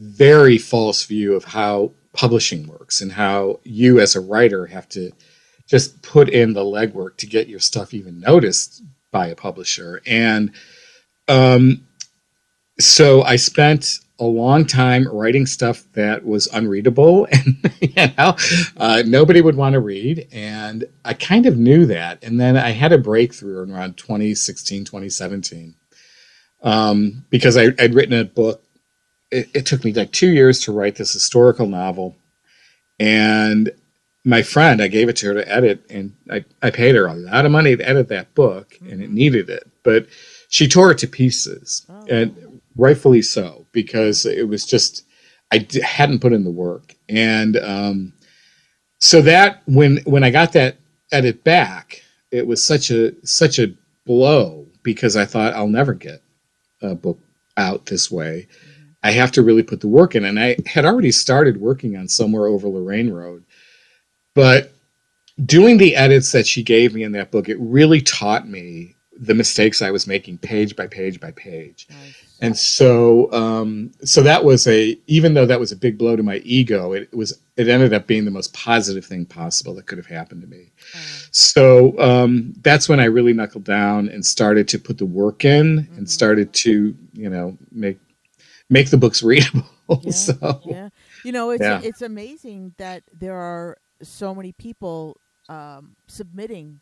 very 0.00 0.58
false 0.58 1.04
view 1.06 1.34
of 1.34 1.44
how 1.44 1.92
publishing 2.14 2.66
works 2.68 3.00
and 3.00 3.12
how 3.12 3.60
you 3.64 4.00
as 4.00 4.16
a 4.16 4.20
writer 4.20 4.66
have 4.66 4.88
to 4.90 5.12
just 5.68 6.02
put 6.02 6.28
in 6.28 6.54
the 6.54 6.62
legwork 6.64 7.16
to 7.18 7.26
get 7.26 7.48
your 7.48 7.60
stuff 7.60 7.94
even 7.94 8.20
noticed 8.20 8.82
by 9.12 9.28
a 9.28 9.36
publisher 9.36 10.02
and 10.06 10.52
um, 11.30 11.86
so 12.80 13.22
i 13.24 13.36
spent 13.36 14.00
a 14.20 14.24
long 14.24 14.66
time 14.66 15.08
writing 15.08 15.46
stuff 15.46 15.84
that 15.94 16.24
was 16.26 16.46
unreadable 16.48 17.26
and 17.32 17.72
you 17.80 18.08
know 18.18 18.36
uh, 18.78 19.02
nobody 19.06 19.40
would 19.42 19.56
want 19.56 19.74
to 19.74 19.80
read 19.80 20.28
and 20.32 20.84
i 21.04 21.14
kind 21.14 21.46
of 21.46 21.58
knew 21.58 21.86
that 21.86 22.22
and 22.24 22.40
then 22.40 22.56
i 22.56 22.70
had 22.70 22.92
a 22.92 22.98
breakthrough 22.98 23.60
around 23.60 23.96
2016 23.98 24.84
2017 24.84 25.74
um, 26.62 27.24
because 27.30 27.56
I, 27.56 27.68
I'd 27.78 27.94
written 27.94 28.14
a 28.18 28.24
book. 28.24 28.62
It, 29.30 29.48
it 29.54 29.66
took 29.66 29.84
me 29.84 29.92
like 29.92 30.12
two 30.12 30.28
years 30.30 30.60
to 30.62 30.72
write 30.72 30.96
this 30.96 31.12
historical 31.12 31.66
novel, 31.66 32.16
and 33.00 33.70
my 34.24 34.42
friend, 34.42 34.82
I 34.82 34.88
gave 34.88 35.08
it 35.08 35.16
to 35.18 35.28
her 35.28 35.34
to 35.34 35.48
edit, 35.52 35.84
and 35.90 36.14
I, 36.30 36.44
I 36.62 36.70
paid 36.70 36.94
her 36.96 37.06
a 37.06 37.14
lot 37.14 37.46
of 37.46 37.52
money 37.52 37.76
to 37.76 37.88
edit 37.88 38.08
that 38.08 38.34
book, 38.34 38.76
and 38.82 39.02
it 39.02 39.10
Mhm. 39.10 39.14
needed 39.14 39.50
it, 39.50 39.68
but 39.82 40.06
she 40.50 40.68
tore 40.68 40.90
it 40.90 40.98
to 40.98 41.06
pieces, 41.06 41.86
Oh. 41.88 42.04
and 42.10 42.60
rightfully 42.76 43.22
so 43.22 43.66
because 43.72 44.26
it 44.26 44.46
was 44.48 44.66
just 44.66 45.04
I 45.52 45.58
d- 45.58 45.80
hadn't 45.80 46.20
put 46.20 46.32
in 46.32 46.44
the 46.44 46.50
work, 46.50 46.94
and 47.08 47.56
um, 47.56 48.12
so 48.98 49.22
that 49.22 49.62
when 49.66 49.98
when 50.04 50.22
I 50.22 50.30
got 50.30 50.52
that 50.52 50.76
edit 51.12 51.42
back, 51.44 52.02
it 52.30 52.46
was 52.46 52.62
such 52.62 52.90
a 52.90 53.14
such 53.26 53.58
a 53.58 53.72
blow 54.06 54.66
because 54.82 55.16
I 55.16 55.24
thought 55.24 55.54
I'll 55.54 55.68
never 55.68 55.94
get 55.94 56.22
a 56.82 56.94
book 56.94 57.18
out 57.56 57.86
this 57.86 58.10
way. 58.10 58.46
Mm-hmm. 58.50 58.80
I 59.02 59.10
have 59.12 59.32
to 59.32 59.42
really 59.42 59.62
put 59.62 59.80
the 59.80 59.88
work 59.88 60.14
in, 60.14 60.24
and 60.24 60.38
I 60.38 60.56
had 60.66 60.84
already 60.84 61.12
started 61.12 61.60
working 61.60 61.96
on 61.96 62.08
somewhere 62.08 62.46
over 62.46 62.68
Lorain 62.68 63.10
Road, 63.10 63.44
but 64.34 64.72
doing 65.46 65.78
the 65.78 65.96
edits 65.96 66.32
that 66.32 66.46
she 66.46 66.62
gave 66.62 66.92
me 66.94 67.02
in 67.02 67.12
that 67.12 67.30
book, 67.30 67.48
it 67.48 67.56
really 67.60 68.00
taught 68.02 68.48
me 68.48 68.94
the 69.20 69.34
mistakes 69.34 69.82
I 69.82 69.90
was 69.90 70.06
making 70.06 70.38
page 70.38 70.74
by 70.74 70.86
page 70.86 71.20
by 71.20 71.30
page. 71.32 71.86
Nice. 71.90 72.36
And 72.40 72.56
so, 72.56 73.30
um, 73.32 73.92
so 74.02 74.22
that 74.22 74.42
was 74.42 74.66
a, 74.66 74.98
even 75.06 75.34
though 75.34 75.44
that 75.44 75.60
was 75.60 75.72
a 75.72 75.76
big 75.76 75.98
blow 75.98 76.16
to 76.16 76.22
my 76.22 76.36
ego, 76.36 76.94
it 76.94 77.14
was, 77.14 77.38
it 77.58 77.68
ended 77.68 77.92
up 77.92 78.06
being 78.06 78.24
the 78.24 78.30
most 78.30 78.54
positive 78.54 79.04
thing 79.04 79.26
possible 79.26 79.74
that 79.74 79.86
could 79.86 79.98
have 79.98 80.06
happened 80.06 80.40
to 80.40 80.46
me. 80.46 80.70
So, 81.32 82.00
um, 82.00 82.54
that's 82.62 82.88
when 82.88 82.98
I 82.98 83.04
really 83.04 83.34
knuckled 83.34 83.64
down 83.64 84.08
and 84.08 84.24
started 84.24 84.66
to 84.68 84.78
put 84.78 84.96
the 84.96 85.04
work 85.04 85.44
in 85.44 85.80
mm-hmm. 85.80 85.98
and 85.98 86.08
started 86.08 86.54
to, 86.54 86.96
you 87.12 87.28
know, 87.28 87.58
make, 87.70 87.98
make 88.70 88.88
the 88.88 88.96
books 88.96 89.22
readable. 89.22 89.68
Yeah, 90.02 90.12
so, 90.12 90.60
yeah. 90.66 90.88
You 91.24 91.32
know, 91.32 91.50
it's, 91.50 91.62
yeah. 91.62 91.80
it's 91.82 92.00
amazing 92.00 92.74
that 92.78 93.02
there 93.12 93.34
are 93.34 93.76
so 94.02 94.32
many 94.36 94.52
people, 94.52 95.16
um, 95.48 95.96
submitting 96.06 96.80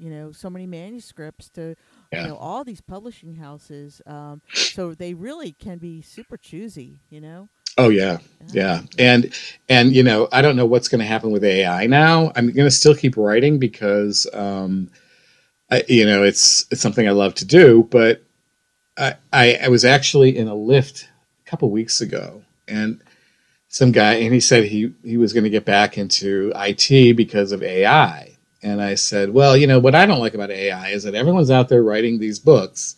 you 0.00 0.10
know 0.10 0.32
so 0.32 0.48
many 0.48 0.66
manuscripts 0.66 1.48
to 1.50 1.76
yeah. 2.12 2.22
you 2.22 2.28
know 2.28 2.36
all 2.36 2.64
these 2.64 2.80
publishing 2.80 3.34
houses 3.34 4.00
um, 4.06 4.40
so 4.52 4.94
they 4.94 5.14
really 5.14 5.52
can 5.52 5.78
be 5.78 6.02
super 6.02 6.36
choosy 6.36 7.00
you 7.10 7.20
know? 7.20 7.48
Oh 7.78 7.88
yeah. 7.88 8.18
yeah. 8.48 8.52
Yeah. 8.52 8.82
And 8.98 9.34
and 9.68 9.94
you 9.94 10.02
know 10.02 10.28
i 10.32 10.42
don't 10.42 10.56
know 10.56 10.66
what's 10.66 10.88
going 10.88 10.98
to 10.98 11.06
happen 11.06 11.30
with 11.30 11.44
ai 11.44 11.86
now. 11.86 12.32
I'm 12.36 12.46
going 12.46 12.66
to 12.66 12.70
still 12.70 12.94
keep 12.94 13.16
writing 13.16 13.58
because 13.58 14.26
um 14.32 14.90
I, 15.70 15.84
you 15.88 16.04
know 16.04 16.24
it's 16.24 16.66
it's 16.70 16.80
something 16.80 17.06
i 17.06 17.12
love 17.12 17.34
to 17.36 17.44
do 17.44 17.86
but 17.90 18.24
I, 18.98 19.14
I, 19.32 19.58
I 19.62 19.68
was 19.68 19.84
actually 19.84 20.36
in 20.36 20.48
a 20.48 20.54
Lyft 20.54 21.04
a 21.04 21.50
couple 21.50 21.70
weeks 21.70 22.00
ago 22.00 22.42
and 22.68 23.00
some 23.68 23.92
guy 23.92 24.14
and 24.14 24.34
he 24.34 24.40
said 24.40 24.64
he 24.64 24.92
he 25.04 25.16
was 25.16 25.32
going 25.32 25.44
to 25.44 25.50
get 25.50 25.64
back 25.64 25.96
into 25.96 26.52
IT 26.56 27.16
because 27.16 27.52
of 27.52 27.62
AI 27.62 28.29
and 28.62 28.82
I 28.82 28.94
said, 28.94 29.30
well, 29.30 29.56
you 29.56 29.66
know, 29.66 29.78
what 29.78 29.94
I 29.94 30.06
don't 30.06 30.20
like 30.20 30.34
about 30.34 30.50
AI 30.50 30.88
is 30.90 31.02
that 31.04 31.14
everyone's 31.14 31.50
out 31.50 31.68
there 31.68 31.82
writing 31.82 32.18
these 32.18 32.38
books 32.38 32.96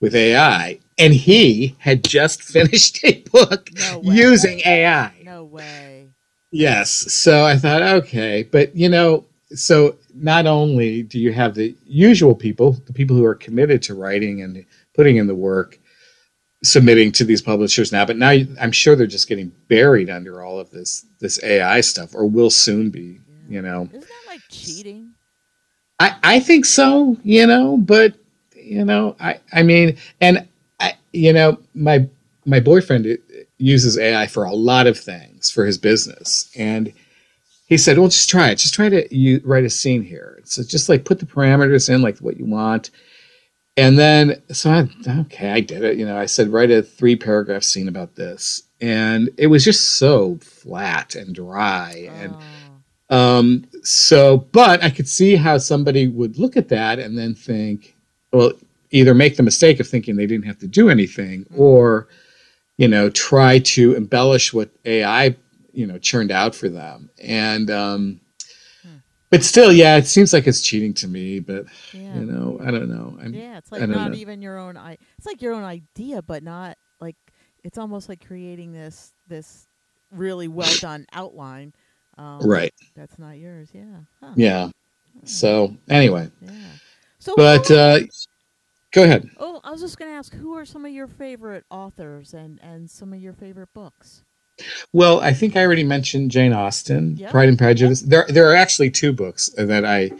with 0.00 0.14
AI. 0.14 0.80
And 0.98 1.12
he 1.14 1.76
had 1.78 2.04
just 2.04 2.42
finished 2.42 3.04
a 3.04 3.22
book 3.32 3.70
no 3.74 4.00
using 4.02 4.60
AI. 4.64 5.12
No 5.24 5.44
way. 5.44 6.08
Yes. 6.50 6.90
So 6.90 7.44
I 7.44 7.56
thought, 7.56 7.82
okay. 7.82 8.42
But, 8.42 8.74
you 8.76 8.88
know, 8.88 9.24
so 9.50 9.96
not 10.14 10.46
only 10.46 11.02
do 11.02 11.18
you 11.18 11.32
have 11.32 11.54
the 11.54 11.76
usual 11.84 12.34
people, 12.34 12.72
the 12.86 12.92
people 12.92 13.16
who 13.16 13.24
are 13.24 13.34
committed 13.34 13.82
to 13.82 13.94
writing 13.94 14.42
and 14.42 14.64
putting 14.94 15.16
in 15.16 15.26
the 15.26 15.34
work, 15.34 15.78
submitting 16.62 17.12
to 17.12 17.24
these 17.24 17.42
publishers 17.42 17.92
now, 17.92 18.04
but 18.04 18.16
now 18.16 18.30
I'm 18.60 18.72
sure 18.72 18.94
they're 18.96 19.06
just 19.06 19.28
getting 19.28 19.52
buried 19.68 20.10
under 20.10 20.42
all 20.42 20.60
of 20.60 20.70
this 20.70 21.04
this 21.20 21.42
AI 21.42 21.80
stuff, 21.80 22.14
or 22.14 22.26
will 22.26 22.50
soon 22.50 22.90
be. 22.90 23.18
Yeah. 23.48 23.56
You 23.56 23.62
know, 23.62 23.82
isn't 23.82 24.00
that 24.00 24.06
like 24.21 24.21
cheating? 24.52 25.14
I, 25.98 26.16
I 26.22 26.40
think 26.40 26.64
so, 26.64 27.16
you 27.22 27.46
know, 27.46 27.76
but 27.78 28.14
you 28.54 28.84
know, 28.84 29.16
I, 29.20 29.40
I 29.52 29.62
mean, 29.62 29.98
and 30.20 30.48
I, 30.80 30.94
you 31.12 31.32
know, 31.32 31.58
my, 31.74 32.08
my 32.44 32.60
boyfriend 32.60 33.18
uses 33.58 33.98
AI 33.98 34.26
for 34.26 34.44
a 34.44 34.52
lot 34.52 34.86
of 34.86 34.98
things 34.98 35.50
for 35.50 35.64
his 35.64 35.78
business. 35.78 36.50
And 36.56 36.92
he 37.66 37.78
said, 37.78 37.98
well, 37.98 38.08
just 38.08 38.28
try 38.28 38.50
it. 38.50 38.56
Just 38.56 38.74
try 38.74 38.88
to 38.88 39.14
you, 39.14 39.40
write 39.44 39.64
a 39.64 39.70
scene 39.70 40.02
here. 40.02 40.40
So 40.44 40.62
just 40.62 40.88
like 40.88 41.04
put 41.04 41.20
the 41.20 41.26
parameters 41.26 41.92
in, 41.92 42.02
like 42.02 42.18
what 42.18 42.36
you 42.36 42.46
want. 42.46 42.90
And 43.76 43.98
then, 43.98 44.42
so 44.50 44.70
I, 44.70 44.88
okay, 45.20 45.50
I 45.50 45.60
did 45.60 45.82
it. 45.82 45.96
You 45.96 46.04
know, 46.04 46.18
I 46.18 46.26
said, 46.26 46.48
write 46.48 46.70
a 46.70 46.82
three 46.82 47.16
paragraph 47.16 47.62
scene 47.62 47.88
about 47.88 48.16
this. 48.16 48.62
And 48.80 49.30
it 49.38 49.46
was 49.46 49.64
just 49.64 49.94
so 49.94 50.38
flat 50.42 51.14
and 51.14 51.34
dry. 51.34 52.10
And, 52.12 52.34
oh 52.34 52.42
um, 53.12 53.66
so, 53.82 54.38
but 54.38 54.82
I 54.82 54.88
could 54.88 55.06
see 55.06 55.36
how 55.36 55.58
somebody 55.58 56.08
would 56.08 56.38
look 56.38 56.56
at 56.56 56.70
that 56.70 56.98
and 56.98 57.16
then 57.18 57.34
think, 57.34 57.94
well, 58.32 58.52
either 58.90 59.12
make 59.12 59.36
the 59.36 59.42
mistake 59.42 59.80
of 59.80 59.86
thinking 59.86 60.16
they 60.16 60.26
didn't 60.26 60.46
have 60.46 60.58
to 60.60 60.66
do 60.66 60.88
anything, 60.88 61.44
mm-hmm. 61.44 61.60
or 61.60 62.08
you 62.78 62.88
know, 62.88 63.10
try 63.10 63.58
to 63.58 63.94
embellish 63.94 64.54
what 64.54 64.70
AI 64.86 65.36
you 65.72 65.86
know 65.86 65.98
churned 65.98 66.30
out 66.30 66.54
for 66.54 66.70
them. 66.70 67.10
And 67.22 67.70
um, 67.70 68.20
hmm. 68.82 68.96
but 69.28 69.44
still, 69.44 69.70
yeah, 69.70 69.98
it 69.98 70.06
seems 70.06 70.32
like 70.32 70.46
it's 70.46 70.62
cheating 70.62 70.94
to 70.94 71.06
me. 71.06 71.38
But 71.38 71.66
yeah. 71.92 72.14
you 72.14 72.24
know, 72.24 72.58
I 72.64 72.70
don't 72.70 72.88
know. 72.88 73.18
I'm, 73.20 73.34
yeah, 73.34 73.58
it's 73.58 73.70
like 73.70 73.86
not 73.86 74.12
know. 74.12 74.16
even 74.16 74.40
your 74.40 74.56
own. 74.56 74.78
I 74.78 74.96
It's 75.18 75.26
like 75.26 75.42
your 75.42 75.52
own 75.52 75.64
idea, 75.64 76.22
but 76.22 76.42
not 76.42 76.78
like 76.98 77.16
it's 77.62 77.76
almost 77.76 78.08
like 78.08 78.26
creating 78.26 78.72
this 78.72 79.12
this 79.28 79.66
really 80.10 80.48
well 80.48 80.72
done 80.80 81.04
outline 81.12 81.74
um, 82.18 82.40
right. 82.40 82.72
That's 82.94 83.18
not 83.18 83.38
yours. 83.38 83.68
Yeah. 83.72 84.00
Huh. 84.20 84.32
Yeah. 84.36 84.70
So 85.24 85.76
anyway. 85.88 86.30
Yeah. 86.40 86.50
So, 87.18 87.34
but 87.36 87.70
uh, 87.70 88.00
go 88.92 89.04
ahead. 89.04 89.30
Oh, 89.38 89.60
I 89.62 89.70
was 89.70 89.80
just 89.80 89.98
going 89.98 90.10
to 90.10 90.16
ask, 90.16 90.34
who 90.34 90.54
are 90.54 90.64
some 90.64 90.84
of 90.84 90.92
your 90.92 91.06
favorite 91.06 91.64
authors 91.70 92.34
and 92.34 92.58
and 92.62 92.90
some 92.90 93.12
of 93.12 93.20
your 93.20 93.32
favorite 93.32 93.72
books? 93.74 94.24
Well, 94.92 95.20
I 95.20 95.32
think 95.32 95.56
I 95.56 95.64
already 95.64 95.84
mentioned 95.84 96.30
Jane 96.30 96.52
Austen, 96.52 97.16
yep. 97.16 97.30
Pride 97.30 97.48
and 97.48 97.58
Prejudice. 97.58 98.02
Yep. 98.02 98.10
There, 98.10 98.26
there 98.28 98.50
are 98.50 98.54
actually 98.54 98.90
two 98.90 99.12
books 99.12 99.50
that 99.56 99.84
I 99.84 100.10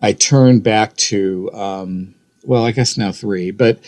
I 0.00 0.12
turn 0.12 0.60
back 0.60 0.96
to. 0.96 1.50
Um, 1.52 2.14
well, 2.44 2.64
I 2.64 2.70
guess 2.70 2.96
now 2.96 3.12
three, 3.12 3.50
but 3.50 3.80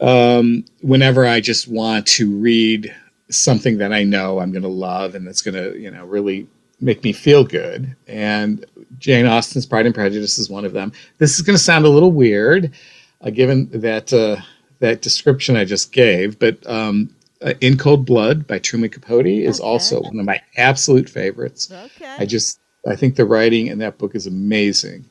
um, 0.00 0.64
whenever 0.82 1.26
I 1.26 1.40
just 1.40 1.66
want 1.68 2.06
to 2.06 2.30
read 2.38 2.94
something 3.30 3.78
that 3.78 3.92
I 3.92 4.04
know 4.04 4.38
I'm 4.38 4.52
going 4.52 4.62
to 4.62 4.68
love 4.68 5.14
and 5.14 5.26
that's 5.26 5.42
going 5.42 5.54
to, 5.54 5.78
you 5.78 5.90
know, 5.90 6.04
really 6.04 6.46
make 6.80 7.02
me 7.04 7.12
feel 7.12 7.44
good. 7.44 7.96
And 8.06 8.64
Jane 8.98 9.26
Austen's 9.26 9.66
Pride 9.66 9.86
and 9.86 9.94
Prejudice 9.94 10.38
is 10.38 10.50
one 10.50 10.64
of 10.64 10.72
them. 10.72 10.92
This 11.18 11.36
is 11.36 11.42
going 11.42 11.56
to 11.56 11.62
sound 11.62 11.84
a 11.84 11.88
little 11.90 12.12
weird, 12.12 12.72
uh, 13.20 13.30
given 13.30 13.68
that 13.80 14.12
uh, 14.12 14.36
that 14.80 15.02
description 15.02 15.56
I 15.56 15.64
just 15.64 15.92
gave, 15.92 16.38
but 16.38 16.64
um, 16.68 17.14
uh, 17.42 17.54
In 17.60 17.76
Cold 17.76 18.06
Blood 18.06 18.46
by 18.46 18.58
Truman 18.58 18.90
Capote 18.90 19.26
is 19.26 19.60
okay. 19.60 19.68
also 19.68 20.00
one 20.00 20.18
of 20.18 20.26
my 20.26 20.40
absolute 20.56 21.08
favorites. 21.08 21.70
Okay. 21.70 22.16
I 22.18 22.26
just 22.26 22.60
I 22.86 22.96
think 22.96 23.16
the 23.16 23.24
writing 23.26 23.66
in 23.66 23.78
that 23.78 23.98
book 23.98 24.14
is 24.14 24.26
amazing, 24.26 25.04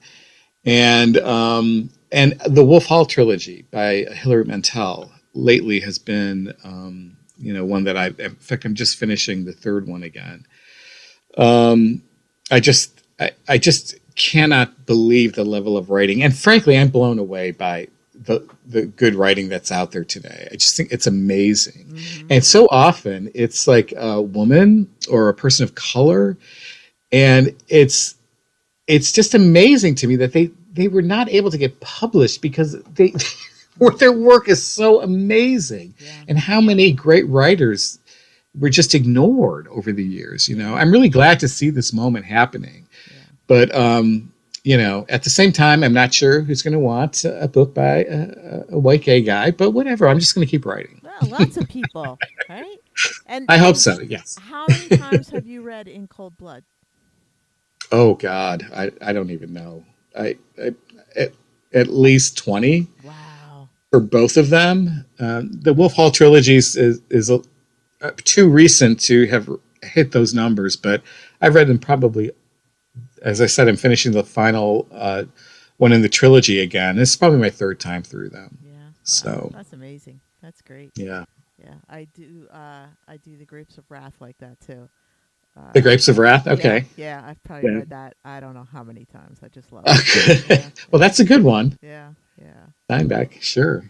and 0.66 1.18
um, 1.18 1.90
and 2.12 2.40
the 2.46 2.64
Wolf 2.64 2.86
Hall 2.86 3.06
trilogy 3.06 3.66
by 3.72 4.06
Hilary 4.12 4.46
Mantel 4.46 5.12
lately 5.34 5.80
has 5.82 6.00
been 6.00 6.54
um, 6.64 7.18
you 7.38 7.54
know 7.54 7.66
one 7.66 7.84
that 7.84 7.98
I 7.98 8.08
in 8.08 8.36
fact 8.36 8.66
I'm 8.66 8.76
just 8.76 8.98
finishing 8.98 9.46
the 9.46 9.54
third 9.54 9.88
one 9.88 10.04
again 10.04 10.46
um, 11.38 12.02
I 12.52 12.60
just, 12.60 13.04
I, 13.19 13.32
I 13.47 13.58
just 13.58 13.95
cannot 14.15 14.86
believe 14.86 15.34
the 15.34 15.43
level 15.45 15.78
of 15.78 15.89
writing, 15.89 16.23
and 16.23 16.36
frankly, 16.36 16.78
I'm 16.78 16.89
blown 16.89 17.19
away 17.19 17.52
by 17.52 17.88
the 18.13 18.47
the 18.65 18.86
good 18.86 19.15
writing 19.15 19.47
that's 19.47 19.71
out 19.71 19.91
there 19.91 20.04
today. 20.04 20.47
I 20.52 20.56
just 20.56 20.76
think 20.76 20.91
it's 20.91 21.08
amazing, 21.08 21.86
mm-hmm. 21.86 22.28
and 22.30 22.43
so 22.43 22.67
often 22.69 23.32
it's 23.34 23.67
like 23.67 23.93
a 23.95 24.21
woman 24.21 24.89
or 25.10 25.30
a 25.30 25.34
person 25.34 25.63
of 25.63 25.76
color, 25.76 26.38
and 27.12 27.56
it's 27.69 28.15
it's 28.88 29.12
just 29.12 29.36
amazing 29.36 29.95
to 29.95 30.08
me 30.08 30.15
that 30.17 30.34
they 30.34 30.52
they 30.73 30.88
were 30.88 31.02
not 31.02 31.30
able 31.30 31.52
to 31.52 31.58
get 31.58 31.80
published 31.80 32.41
because 32.41 32.82
they 32.95 33.13
their 34.00 34.12
work 34.12 34.50
is 34.50 34.65
so 34.65 35.02
amazing, 35.02 35.93
yeah. 36.00 36.12
and 36.28 36.39
how 36.39 36.60
many 36.60 36.91
great 36.91 37.28
writers 37.28 38.00
were 38.60 38.70
just 38.70 38.96
ignored 38.96 39.67
over 39.70 39.91
the 39.91 40.04
years. 40.04 40.48
You 40.48 40.56
know, 40.56 40.76
I'm 40.76 40.91
really 40.91 41.10
glad 41.10 41.39
to 41.41 41.48
see 41.48 41.70
this 41.70 41.93
moment 41.93 42.26
happening, 42.26 42.88
yeah. 43.08 43.24
but 43.48 43.76
um, 43.76 44.32
you 44.67 44.78
know, 44.78 45.06
at 45.08 45.24
the 45.24 45.30
same 45.30 45.54
time, 45.54 45.82
I'm 45.82 45.93
not 45.93 46.13
sure 46.13 46.41
who's 46.41 46.62
going 46.62 46.74
to 46.74 46.80
want 46.80 47.24
a 47.24 47.48
book 47.48 47.74
by 47.74 48.04
a, 48.04 48.63
a, 48.72 48.78
white 48.78 49.02
gay 49.02 49.22
guy. 49.22 49.50
But 49.52 49.72
whatever, 49.72 50.10
I'm 50.10 50.20
just 50.20 50.36
going 50.36 50.46
to 50.46 50.52
keep 50.52 50.65
writing. 50.65 51.00
Well, 51.04 51.39
lots 51.39 51.56
of 51.56 51.70
people, 51.70 52.20
right? 52.50 52.78
And 53.28 53.46
I 53.48 53.58
hope 53.58 53.78
so. 53.78 54.02
Yes. 54.02 54.38
How 54.41 54.65
many 54.67 54.98
times 54.98 55.30
have 55.30 55.48
you 55.48 55.62
read 55.62 55.88
In 55.88 56.08
Cold 56.08 56.38
Blood? 56.38 56.65
Oh 57.93 58.15
God, 58.15 58.67
I, 58.76 58.91
I 59.02 59.13
don't 59.13 59.30
even 59.30 59.54
know. 59.54 59.86
I, 60.20 60.38
I 60.62 60.74
at, 61.15 61.32
at 61.74 61.88
least 61.88 62.38
twenty. 62.38 62.88
Wow. 63.06 63.70
For 63.91 64.02
both 64.02 64.36
of 64.36 64.50
them, 64.50 65.06
um, 65.20 65.62
the 65.62 65.74
Wolf 65.74 65.93
Hall 65.93 66.12
trilogies 66.12 66.76
is 66.76 67.02
is 67.10 67.30
a, 67.30 67.36
uh, 67.36 67.43
too 68.24 68.50
recent 68.50 69.00
to 69.02 69.26
have 69.28 69.50
hit 69.84 70.12
those 70.12 70.34
numbers, 70.34 70.76
but 70.76 71.02
I've 71.42 71.56
read 71.56 71.68
them 71.68 71.80
probably. 71.80 72.32
As 73.22 73.42
I 73.42 73.46
said, 73.48 73.68
I'm 73.68 73.78
finishing 73.78 74.12
the 74.12 74.24
final 74.24 74.88
uh, 74.92 75.24
one 75.78 75.92
in 75.92 76.02
the 76.02 76.10
trilogy 76.10 76.60
again. 76.62 76.96
This 76.96 77.12
is 77.12 77.16
probably 77.18 77.40
my 77.40 77.50
third 77.50 77.80
time 77.80 78.04
through 78.04 78.30
them. 78.30 78.58
Yeah. 78.64 78.72
So 79.04 79.50
that's 79.54 79.74
amazing. 79.74 80.20
That's 80.42 80.62
great. 80.62 80.92
Yeah. 80.96 81.26
Yeah, 81.64 81.74
I 81.90 82.06
do. 82.14 82.48
Uh, 82.52 82.86
I 83.08 83.18
do 83.18 83.36
the 83.38 83.46
Grapes 83.46 83.80
of 83.80 83.86
Wrath 83.90 84.14
like 84.20 84.38
that 84.38 84.60
too. 84.62 84.88
Uh, 85.58 85.72
The 85.74 85.82
Grapes 85.82 86.08
of 86.08 86.20
Wrath. 86.20 86.46
Okay. 86.48 86.86
Yeah, 86.98 87.24
I've 87.26 87.44
probably 87.44 87.72
Yeah. 87.72 87.78
read 87.80 87.90
that. 87.90 88.16
I 88.24 88.40
don't 88.40 88.54
know 88.54 88.68
how 88.72 88.84
many 88.84 89.06
times. 89.06 89.40
I 89.42 89.48
just 89.48 89.72
love 89.72 89.84
it. 89.88 90.00
Okay. 90.00 90.56
Yeah. 90.62 90.70
well, 90.92 91.00
that's 91.00 91.20
a 91.20 91.26
good 91.26 91.44
one. 91.44 91.76
Yeah, 91.82 92.12
yeah. 92.40 92.54
Steinbeck. 92.92 93.42
Sure. 93.42 93.84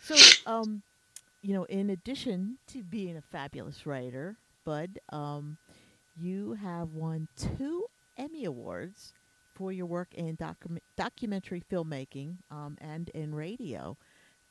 So, 0.00 0.14
um, 0.50 0.82
you 1.44 1.52
know, 1.52 1.64
in 1.64 1.90
addition 1.90 2.56
to 2.68 2.82
being 2.82 3.18
a 3.18 3.20
fabulous 3.20 3.84
writer, 3.84 4.38
Bud, 4.64 4.98
um, 5.12 5.58
you 6.16 6.54
have 6.54 6.88
won 6.94 7.28
two 7.36 7.84
Emmy 8.16 8.46
Awards 8.46 9.12
for 9.54 9.70
your 9.70 9.84
work 9.84 10.14
in 10.14 10.38
docu- 10.38 10.78
documentary 10.96 11.62
filmmaking 11.70 12.36
um, 12.50 12.78
and 12.80 13.10
in 13.10 13.34
radio. 13.34 13.94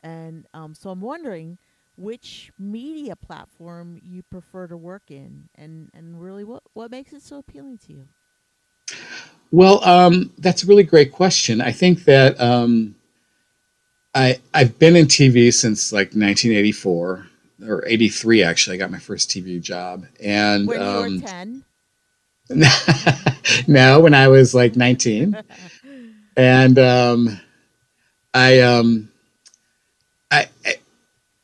And 0.03 0.45
um, 0.53 0.75
so 0.75 0.91
I'm 0.91 1.01
wondering 1.01 1.57
which 1.97 2.51
media 2.59 3.15
platform 3.15 3.99
you 4.03 4.21
prefer 4.21 4.67
to 4.67 4.77
work 4.77 5.09
in 5.09 5.49
and, 5.55 5.89
and 5.95 6.21
really 6.21 6.43
what, 6.43 6.61
what 6.73 6.91
makes 6.91 7.11
it 7.11 7.23
so 7.23 7.39
appealing 7.39 7.79
to 7.87 7.93
you? 7.93 8.07
Well, 9.51 9.83
um, 9.83 10.31
that's 10.37 10.63
a 10.63 10.67
really 10.67 10.83
great 10.83 11.11
question. 11.11 11.59
I 11.59 11.71
think 11.71 12.03
that 12.05 12.39
um, 12.39 12.93
I 14.15 14.39
I've 14.53 14.77
been 14.79 14.95
in 14.95 15.05
TV 15.07 15.53
since 15.53 15.91
like 15.91 16.09
1984 16.09 17.27
or 17.67 17.83
83. 17.87 18.43
Actually, 18.43 18.75
I 18.75 18.79
got 18.79 18.91
my 18.91 18.99
first 18.99 19.29
TV 19.29 19.61
job, 19.61 20.05
and 20.23 20.67
When 20.67 20.79
you 20.79 20.85
um, 20.85 21.21
were 21.21 21.27
10? 21.27 21.63
no, 23.67 23.99
when 23.99 24.13
I 24.13 24.27
was 24.27 24.53
like 24.53 24.75
19, 24.75 25.37
and 26.37 26.79
um, 26.79 27.39
I 28.33 28.59
um, 28.59 29.09
I. 30.31 30.47
I 30.65 30.75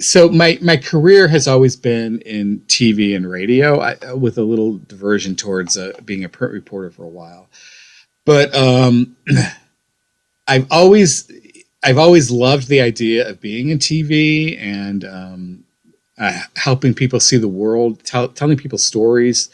so 0.01 0.29
my, 0.29 0.57
my 0.61 0.77
career 0.77 1.27
has 1.27 1.45
always 1.45 1.75
been 1.75 2.21
in 2.21 2.61
TV 2.67 3.17
and 3.17 3.29
radio, 3.29 3.81
I, 3.81 4.13
with 4.13 4.37
a 4.37 4.43
little 4.43 4.77
diversion 4.77 5.35
towards 5.35 5.77
uh, 5.77 5.91
being 6.05 6.23
a 6.23 6.29
print 6.29 6.53
reporter 6.53 6.89
for 6.89 7.03
a 7.03 7.09
while. 7.09 7.49
But 8.25 8.55
um, 8.55 9.17
I've 10.47 10.71
always 10.71 11.29
I've 11.83 11.97
always 11.99 12.31
loved 12.31 12.67
the 12.69 12.81
idea 12.81 13.29
of 13.29 13.41
being 13.41 13.69
in 13.69 13.79
TV 13.79 14.59
and 14.61 15.05
um, 15.05 15.63
uh, 16.17 16.39
helping 16.57 16.93
people 16.93 17.19
see 17.19 17.37
the 17.37 17.47
world, 17.49 18.03
tell, 18.05 18.29
telling 18.29 18.57
people 18.57 18.77
stories 18.79 19.49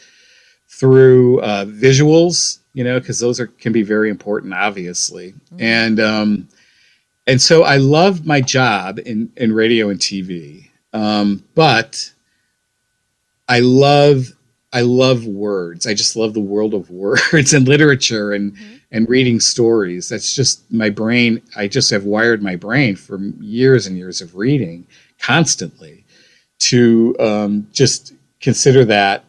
through 0.68 1.40
uh, 1.42 1.66
visuals. 1.66 2.60
You 2.74 2.84
know, 2.84 3.00
because 3.00 3.20
those 3.20 3.40
are 3.40 3.48
can 3.48 3.72
be 3.72 3.82
very 3.82 4.10
important, 4.10 4.54
obviously. 4.54 5.34
And 5.58 6.00
um, 6.00 6.48
and 7.26 7.40
so 7.42 7.64
I 7.64 7.78
loved 7.78 8.26
my 8.26 8.40
job 8.42 9.00
in 9.00 9.32
in 9.36 9.52
radio 9.52 9.90
and 9.90 10.00
TV, 10.00 10.70
um, 10.94 11.44
but 11.54 12.12
I 13.48 13.60
love 13.60 14.28
I 14.72 14.82
love 14.82 15.26
words. 15.26 15.86
I 15.86 15.94
just 15.94 16.16
love 16.16 16.34
the 16.34 16.40
world 16.40 16.74
of 16.74 16.90
words 16.92 17.54
and 17.54 17.68
literature 17.68 18.32
and 18.32 18.54
Mhm. 18.56 18.75
And 18.96 19.06
reading 19.10 19.38
stories. 19.38 20.08
That's 20.08 20.34
just 20.34 20.72
my 20.72 20.88
brain. 20.88 21.42
I 21.54 21.68
just 21.68 21.90
have 21.90 22.04
wired 22.04 22.42
my 22.42 22.56
brain 22.56 22.96
for 22.96 23.18
years 23.40 23.86
and 23.86 23.96
years 23.98 24.22
of 24.22 24.34
reading 24.34 24.86
constantly 25.20 26.04
to 26.60 27.14
um, 27.20 27.68
just 27.72 28.14
consider 28.40 28.86
that 28.86 29.22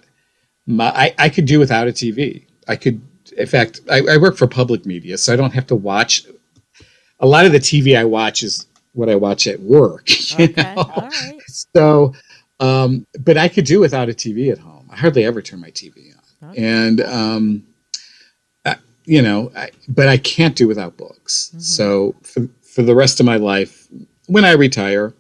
my 0.68 0.90
I, 0.90 1.16
I 1.20 1.30
could 1.30 1.46
do 1.46 1.60
without 1.60 1.88
a 1.88 1.92
TV. 1.92 2.46
I 2.70 2.78
could, 2.78 3.02
in 3.38 3.46
fact, 3.48 3.82
I, 3.92 4.00
I 4.14 4.18
work 4.18 4.38
for 4.38 4.48
public 4.48 4.86
media, 4.86 5.18
so 5.18 5.34
I 5.34 5.36
don't 5.36 5.54
have 5.54 5.68
to 5.68 5.76
watch. 5.76 6.26
A 7.20 7.28
lot 7.28 7.46
of 7.46 7.52
the 7.52 7.60
TV 7.60 7.98
I 7.98 8.06
watch 8.06 8.44
is 8.44 8.68
what 8.94 9.10
I 9.10 9.16
watch 9.16 9.48
at 9.48 9.60
work. 9.60 10.08
Okay, 10.40 10.76
know? 10.76 10.82
all 10.96 11.10
right. 11.10 11.42
So, 11.76 12.14
um, 12.62 13.06
but 13.20 13.38
I 13.38 13.48
could 13.50 13.66
do 13.66 13.80
without 13.82 14.08
a 14.08 14.14
TV 14.14 14.52
at 14.52 14.60
home. 14.60 14.88
I 14.92 14.96
hardly 14.96 15.26
ever 15.26 15.42
turn 15.42 15.60
my 15.60 15.72
TV 15.72 16.14
on, 16.16 16.50
Okay. 16.52 16.64
and 16.64 17.02
um, 17.02 17.64
you 19.08 19.22
know, 19.22 19.52
I, 19.56 19.72
but 19.88 20.08
I 20.10 20.18
can't 20.18 20.56
do 20.56 20.68
without 20.68 20.98
books. 20.98 21.52
Mhm. 21.56 21.62
So 21.62 22.16
for 22.22 22.48
for 22.62 22.84
the 22.84 22.94
rest 22.94 23.20
of 23.20 23.26
my 23.26 23.38
life, 23.38 23.88
when 24.28 24.46
I 24.46 24.52
retire, 24.52 25.14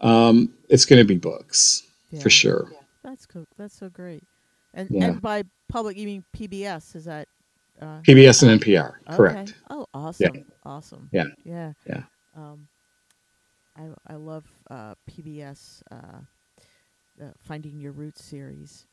um, 0.00 0.52
it's 0.68 0.84
going 0.84 0.98
to 1.00 1.04
be 1.06 1.16
books 1.16 1.82
Yeah. 2.10 2.20
for 2.20 2.30
sure. 2.30 2.72
That's 3.04 3.26
cool. 3.26 3.44
That's 3.56 3.78
so 3.78 3.88
great. 3.90 4.24
And 4.74 4.90
Yeah. 4.90 5.04
and 5.04 5.22
by 5.22 5.44
public, 5.68 5.96
you 5.96 6.06
mean 6.06 6.24
PBS? 6.34 6.96
Is 6.96 7.04
that 7.04 7.28
uh, 7.80 8.00
PBS 8.02 8.42
and 8.42 8.60
NPR, 8.60 8.94
correct? 9.14 9.54
Oh, 9.70 9.86
awesome! 9.94 10.44
Awesome. 10.64 11.08
Yeah. 11.12 11.26
Yeah. 11.44 11.72
Yeah. 11.86 12.02
Um, 12.34 12.66
I 13.76 13.84
I 14.06 14.14
love 14.16 14.44
uh, 14.70 14.94
PBS. 15.08 15.82
Uh, 15.90 16.20
the 17.18 17.32
Finding 17.42 17.78
Your 17.80 17.92
Roots 17.92 18.24
series. 18.24 18.86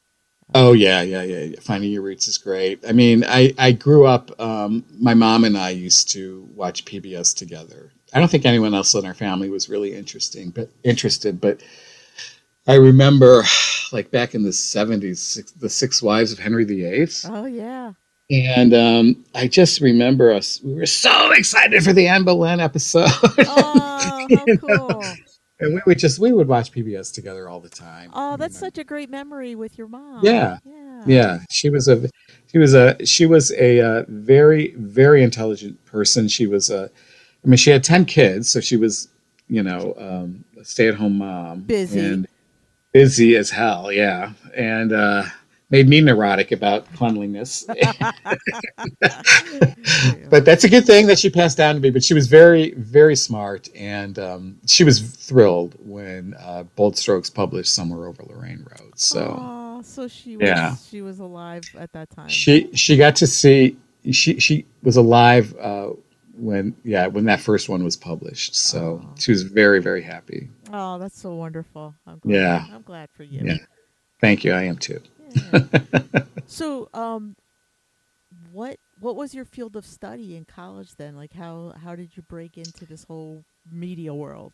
Oh 0.54 0.74
yeah, 0.74 1.02
yeah, 1.02 1.24
yeah, 1.24 1.40
yeah. 1.40 1.60
Finding 1.60 1.92
Your 1.92 2.04
Roots 2.04 2.28
is 2.28 2.38
great. 2.38 2.84
I 2.88 2.92
mean, 2.92 3.24
I 3.28 3.54
I 3.58 3.72
grew 3.72 4.06
up. 4.06 4.40
Um, 4.40 4.86
my 5.00 5.14
mom 5.14 5.44
and 5.44 5.58
I 5.58 5.72
used 5.72 6.10
to 6.12 6.48
watch 6.54 6.86
PBS 6.86 7.36
together. 7.36 7.92
I 8.14 8.20
don't 8.20 8.30
think 8.30 8.46
anyone 8.46 8.74
else 8.74 8.94
in 8.94 9.06
our 9.06 9.14
family 9.16 9.50
was 9.50 9.68
really 9.70 9.94
interesting, 9.96 10.52
but 10.52 10.70
interested. 10.84 11.42
But 11.42 11.62
I 12.68 12.76
remember, 12.76 13.44
like 13.92 14.12
back 14.12 14.36
in 14.36 14.44
the 14.44 14.54
seventies, 14.54 15.20
six, 15.20 15.52
the 15.52 15.70
Six 15.70 16.02
Wives 16.02 16.32
of 16.32 16.40
Henry 16.40 16.64
VIII, 16.64 17.08
Oh 17.26 17.46
yeah. 17.46 17.94
and 18.30 18.74
um, 18.74 19.26
I 19.34 19.48
just 19.48 19.82
remember 19.82 20.32
us. 20.32 20.62
We 20.64 20.76
were 20.76 20.86
so 20.86 21.32
excited 21.32 21.84
for 21.84 21.92
the 21.92 22.08
Anne 22.08 22.24
Boleyn 22.24 22.60
episode, 22.60 23.10
Oh, 23.40 24.28
how 24.30 24.46
cool! 24.58 25.04
and 25.60 25.74
we 25.74 25.82
would 25.86 26.00
just 26.00 26.20
we 26.20 26.32
would 26.32 26.48
watch 26.48 26.72
PBS 26.72 27.14
together 27.14 27.48
all 27.50 27.60
the 27.60 27.70
time. 27.70 28.12
Oh, 28.14 28.38
that's 28.38 28.56
you 28.56 28.62
know. 28.62 28.68
such 28.68 28.78
a 28.78 28.84
great 28.84 29.10
memory 29.10 29.56
with 29.56 29.78
your 29.78 29.88
mom. 29.88 30.24
Yeah. 30.24 30.58
Yeah. 30.66 31.04
yeah 31.06 31.40
she 31.50 31.70
was 31.70 31.88
a 31.88 32.10
she 32.52 32.58
was 32.58 32.74
a 32.74 33.04
she 33.06 33.26
was 33.26 33.52
a 33.54 33.80
uh, 33.82 34.04
very 34.08 34.74
very 34.76 35.24
intelligent 35.24 35.84
person 35.86 36.28
she 36.28 36.48
was 36.48 36.70
a 36.70 36.90
i 37.44 37.48
mean 37.48 37.58
she 37.58 37.70
had 37.70 37.84
10 37.84 38.06
kids 38.06 38.50
so 38.50 38.60
she 38.60 38.78
was 38.78 39.10
you 39.48 39.62
know 39.62 39.94
um, 39.98 40.44
a 40.60 40.64
stay-at-home 40.64 41.18
mom 41.18 41.62
Busy. 41.62 42.00
and 42.00 42.28
busy 42.92 43.36
as 43.36 43.50
hell 43.50 43.92
yeah 43.92 44.32
and 44.56 44.94
uh 44.94 45.26
made 45.76 45.90
me 45.90 46.00
neurotic 46.00 46.54
about 46.54 46.86
cleanliness 46.94 47.66
but 50.30 50.46
that's 50.46 50.64
a 50.64 50.70
good 50.70 50.86
thing 50.86 51.08
that 51.08 51.20
she 51.20 51.30
passed 51.30 51.58
down 51.58 51.76
to 51.76 51.82
me 51.82 51.90
but 51.90 52.02
she 52.04 52.14
was 52.14 52.28
very 52.28 52.72
very 52.76 53.16
smart 53.16 53.68
and 53.76 54.18
um, 54.20 54.58
she 54.66 54.86
was 54.86 55.02
thrilled 55.02 55.76
when 55.86 56.34
uh, 56.40 56.64
bold 56.78 56.98
strokes 56.98 57.30
published 57.30 57.74
somewhere 57.74 58.08
over 58.08 58.24
lorain 58.24 58.66
road 58.72 58.92
so 58.96 59.36
Oh, 59.38 59.82
so 59.82 60.08
she 60.08 60.38
was 60.38 60.48
Yeah. 60.48 60.76
she 60.78 61.02
was 61.02 61.20
alive 61.20 61.64
at 61.78 61.92
that 61.92 62.10
time. 62.10 62.30
She 62.30 62.70
she 62.74 62.96
got 62.96 63.18
to 63.18 63.28
see 63.28 63.76
she 64.10 64.40
she 64.40 64.66
was 64.84 64.96
alive 64.96 65.54
uh, 65.60 65.90
when 66.38 66.74
yeah 66.86 67.08
when 67.08 67.26
that 67.26 67.42
first 67.42 67.68
one 67.68 67.84
was 67.84 67.98
published. 67.98 68.56
So 68.56 69.02
Oh. 69.04 69.10
she 69.20 69.32
was 69.32 69.44
very 69.44 69.82
very 69.82 70.02
happy. 70.02 70.48
oh, 70.72 70.98
that's 70.98 71.20
so 71.20 71.36
wonderful. 71.36 71.94
I'm 72.08 72.20
glad. 72.20 72.34
Yeah. 72.34 72.66
I'm 72.74 72.84
glad 72.84 73.10
for 73.18 73.24
you. 73.24 73.42
Yeah. 73.44 73.58
Thank 74.22 74.46
you. 74.46 74.54
I 74.54 74.64
am 74.64 74.78
too. 74.78 75.02
So, 76.48 76.90
um, 76.94 77.36
what 78.52 78.78
what 79.00 79.16
was 79.16 79.34
your 79.34 79.46
field 79.46 79.76
of 79.76 79.86
study 79.86 80.36
in 80.36 80.46
college 80.46 80.96
then? 80.96 81.16
Like, 81.16 81.34
how 81.34 81.74
how 81.84 81.96
did 81.96 82.16
you 82.16 82.24
break 82.24 82.58
into 82.58 82.86
this 82.86 83.04
whole 83.04 83.44
media 83.72 84.14
world? 84.14 84.54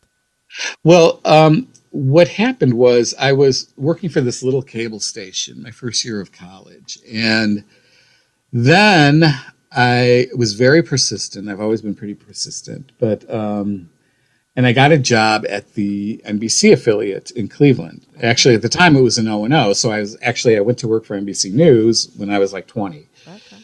Well, 0.84 1.20
um, 1.24 1.68
what 1.90 2.28
happened 2.28 2.74
was 2.74 3.14
I 3.18 3.32
was 3.32 3.72
working 3.76 4.10
for 4.10 4.20
this 4.20 4.42
little 4.42 4.62
cable 4.62 5.00
station 5.00 5.62
my 5.62 5.70
first 5.70 6.04
year 6.04 6.20
of 6.20 6.32
college, 6.32 6.98
and 7.10 7.64
then 8.52 9.22
I 9.70 10.28
was 10.36 10.54
very 10.54 10.82
persistent. 10.82 11.48
I've 11.48 11.60
always 11.60 11.82
been 11.82 11.94
pretty 11.94 12.14
persistent, 12.14 12.92
but 12.98 13.28
um, 13.32 13.88
and 14.54 14.66
I 14.66 14.72
got 14.72 14.92
a 14.92 14.98
job 14.98 15.44
at 15.48 15.74
the 15.74 16.20
NBC 16.26 16.72
affiliate 16.72 17.30
in 17.32 17.48
Cleveland. 17.48 18.06
Actually, 18.22 18.54
at 18.54 18.62
the 18.62 18.68
time 18.68 18.96
it 18.96 19.02
was 19.02 19.18
an 19.18 19.28
O 19.28 19.44
and 19.44 19.54
O, 19.54 19.72
so 19.72 19.90
I 19.90 20.00
was 20.00 20.16
actually 20.22 20.56
I 20.56 20.60
went 20.60 20.78
to 20.78 20.88
work 20.88 21.04
for 21.04 21.18
NBC 21.18 21.52
News 21.52 22.10
when 22.16 22.30
I 22.30 22.38
was 22.38 22.52
like 22.52 22.66
twenty. 22.66 23.08
Okay. 23.26 23.62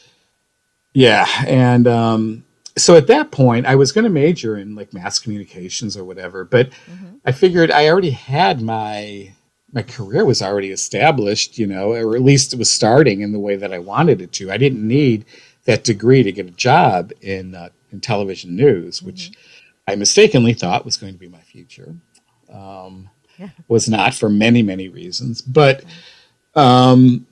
Yeah, 0.95 1.27
and 1.47 1.87
um, 1.87 2.45
so 2.77 2.97
at 2.97 3.07
that 3.09 3.31
point, 3.31 3.67
I 3.67 3.75
was 3.77 3.93
going 3.93 4.05
to 4.05 4.11
major 4.11 4.57
in 4.57 4.75
like 4.75 4.93
mass 4.95 5.19
communications 5.19 5.97
or 5.97 6.05
whatever, 6.05 6.45
but 6.45 6.73
hmm 6.75 7.07
I 7.25 7.33
figured 7.33 7.71
I 7.71 7.89
already 7.89 8.11
had 8.11 8.63
my 8.63 9.33
my 9.73 9.83
career 9.83 10.25
was 10.25 10.41
already 10.41 10.71
established, 10.71 11.59
you 11.59 11.67
know, 11.67 11.93
or 11.93 12.17
at 12.17 12.23
least 12.23 12.55
it 12.55 12.59
was 12.59 12.71
starting 12.71 13.21
in 13.21 13.33
the 13.33 13.39
way 13.39 13.55
that 13.57 13.73
I 13.73 13.79
wanted 13.81 14.23
it 14.23 14.33
to. 14.35 14.51
I 14.51 14.57
didn't 14.57 14.87
need 14.87 15.27
that 15.65 15.85
degree 15.85 16.23
to 16.23 16.33
get 16.33 16.47
a 16.47 16.53
job 16.53 17.13
in 17.21 17.55
uh, 17.55 17.69
in 17.93 18.01
television 18.01 18.57
news, 18.57 19.03
which 19.03 19.31
I 19.89 19.97
mistakenly 19.97 20.53
thought 20.53 20.85
was 20.85 20.97
going 20.97 21.15
to 21.15 21.19
be 21.19 21.29
my 21.29 21.41
future. 21.41 21.95
Um, 22.53 23.09
Yeah. 23.39 23.51
Was 23.69 23.89
not 23.89 24.15
for 24.15 24.29
many 24.29 24.63
many 24.63 24.89
reasons, 24.89 25.41
but 25.43 25.85
um, 26.55 27.27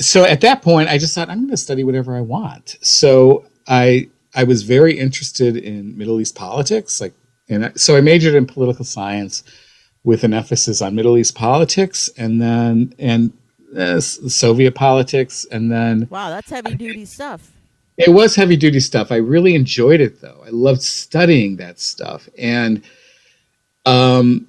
so 0.00 0.24
at 0.24 0.40
that 0.42 0.62
point, 0.62 0.88
I 0.88 0.96
just 0.98 1.14
thought 1.14 1.28
I'm 1.28 1.40
going 1.40 1.50
to 1.50 1.56
study 1.56 1.84
whatever 1.84 2.16
I 2.16 2.20
want. 2.20 2.76
So 2.82 3.44
I 3.66 4.08
I 4.34 4.44
was 4.44 4.62
very 4.62 4.98
interested 4.98 5.56
in 5.56 5.96
Middle 5.96 6.20
East 6.20 6.34
politics, 6.34 7.00
like, 7.00 7.14
and 7.48 7.66
I, 7.66 7.72
so 7.76 7.96
I 7.96 8.00
majored 8.00 8.34
in 8.34 8.46
political 8.46 8.84
science 8.84 9.42
with 10.04 10.24
an 10.24 10.34
emphasis 10.34 10.82
on 10.82 10.94
Middle 10.94 11.16
East 11.18 11.34
politics, 11.34 12.10
and 12.16 12.40
then 12.40 12.94
and 12.98 13.32
uh, 13.76 14.00
Soviet 14.00 14.74
politics, 14.74 15.46
and 15.50 15.70
then 15.70 16.06
wow, 16.10 16.30
that's 16.30 16.50
heavy 16.50 16.74
duty 16.76 17.04
stuff. 17.04 17.50
It 17.96 18.10
was 18.10 18.34
heavy 18.34 18.56
duty 18.56 18.80
stuff. 18.80 19.12
I 19.12 19.16
really 19.16 19.54
enjoyed 19.54 20.00
it 20.00 20.20
though. 20.20 20.42
I 20.44 20.50
loved 20.50 20.82
studying 20.82 21.56
that 21.56 21.78
stuff, 21.78 22.28
and 22.36 22.82
um, 23.86 24.48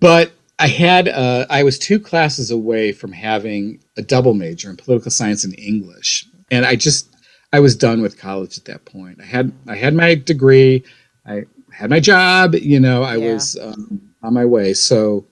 but 0.00 0.32
I 0.58 0.68
had 0.68 1.08
uh, 1.08 1.46
I 1.48 1.62
was 1.62 1.78
two 1.78 1.98
classes 2.00 2.50
away 2.50 2.92
from 2.92 3.12
having 3.12 3.80
a 3.96 4.02
double 4.02 4.34
major 4.34 4.68
in 4.68 4.76
political 4.76 5.10
science 5.10 5.44
and 5.44 5.58
English, 5.58 6.26
and 6.50 6.66
I 6.66 6.76
just 6.76 7.08
I 7.52 7.60
was 7.60 7.76
done 7.76 8.02
with 8.02 8.18
college 8.18 8.58
at 8.58 8.64
that 8.66 8.84
point. 8.84 9.20
I 9.20 9.24
had 9.24 9.52
I 9.66 9.76
had 9.76 9.94
my 9.94 10.14
degree, 10.14 10.84
I 11.24 11.44
had 11.72 11.90
my 11.90 12.00
job, 12.00 12.54
you 12.54 12.80
know, 12.80 13.02
I 13.02 13.16
yeah. 13.16 13.32
was 13.32 13.56
um, 13.56 14.12
on 14.22 14.34
my 14.34 14.44
way. 14.44 14.74
So 14.74 15.26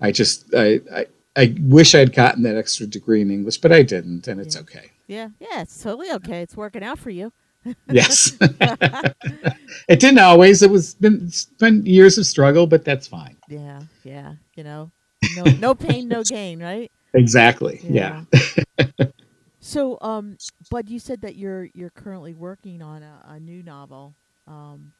I 0.00 0.12
just 0.12 0.54
I, 0.54 0.80
I 0.94 1.06
I 1.34 1.54
wish 1.60 1.94
I 1.94 1.98
had 1.98 2.14
gotten 2.14 2.42
that 2.44 2.56
extra 2.56 2.86
degree 2.86 3.20
in 3.20 3.30
English, 3.30 3.58
but 3.58 3.72
I 3.72 3.82
didn't, 3.82 4.28
and 4.28 4.40
it's 4.40 4.56
okay. 4.56 4.90
Yeah, 5.12 5.28
yeah, 5.40 5.60
it's 5.60 5.82
totally 5.82 6.10
okay. 6.12 6.40
It's 6.40 6.56
working 6.56 6.82
out 6.82 6.98
for 6.98 7.10
you. 7.10 7.34
yes, 7.90 8.32
it 8.40 10.00
didn't 10.00 10.18
always. 10.18 10.62
It 10.62 10.70
was 10.70 10.94
been 10.94 11.26
it's 11.26 11.44
been 11.44 11.84
years 11.84 12.16
of 12.16 12.24
struggle, 12.24 12.66
but 12.66 12.82
that's 12.86 13.06
fine. 13.06 13.36
Yeah, 13.46 13.82
yeah. 14.04 14.32
You 14.54 14.64
know, 14.64 14.90
no, 15.36 15.44
no 15.60 15.74
pain, 15.74 16.08
no 16.08 16.24
gain, 16.24 16.62
right? 16.62 16.90
Exactly. 17.12 17.80
Yeah. 17.84 18.24
yeah. 18.78 18.86
so, 19.60 19.98
um, 20.00 20.38
Bud, 20.70 20.88
you 20.88 20.98
said 20.98 21.20
that 21.20 21.36
you're 21.36 21.68
you're 21.74 21.90
currently 21.90 22.32
working 22.32 22.80
on 22.80 23.02
a, 23.02 23.22
a 23.28 23.38
new 23.38 23.62
novel. 23.62 24.14
Um, 24.48 24.92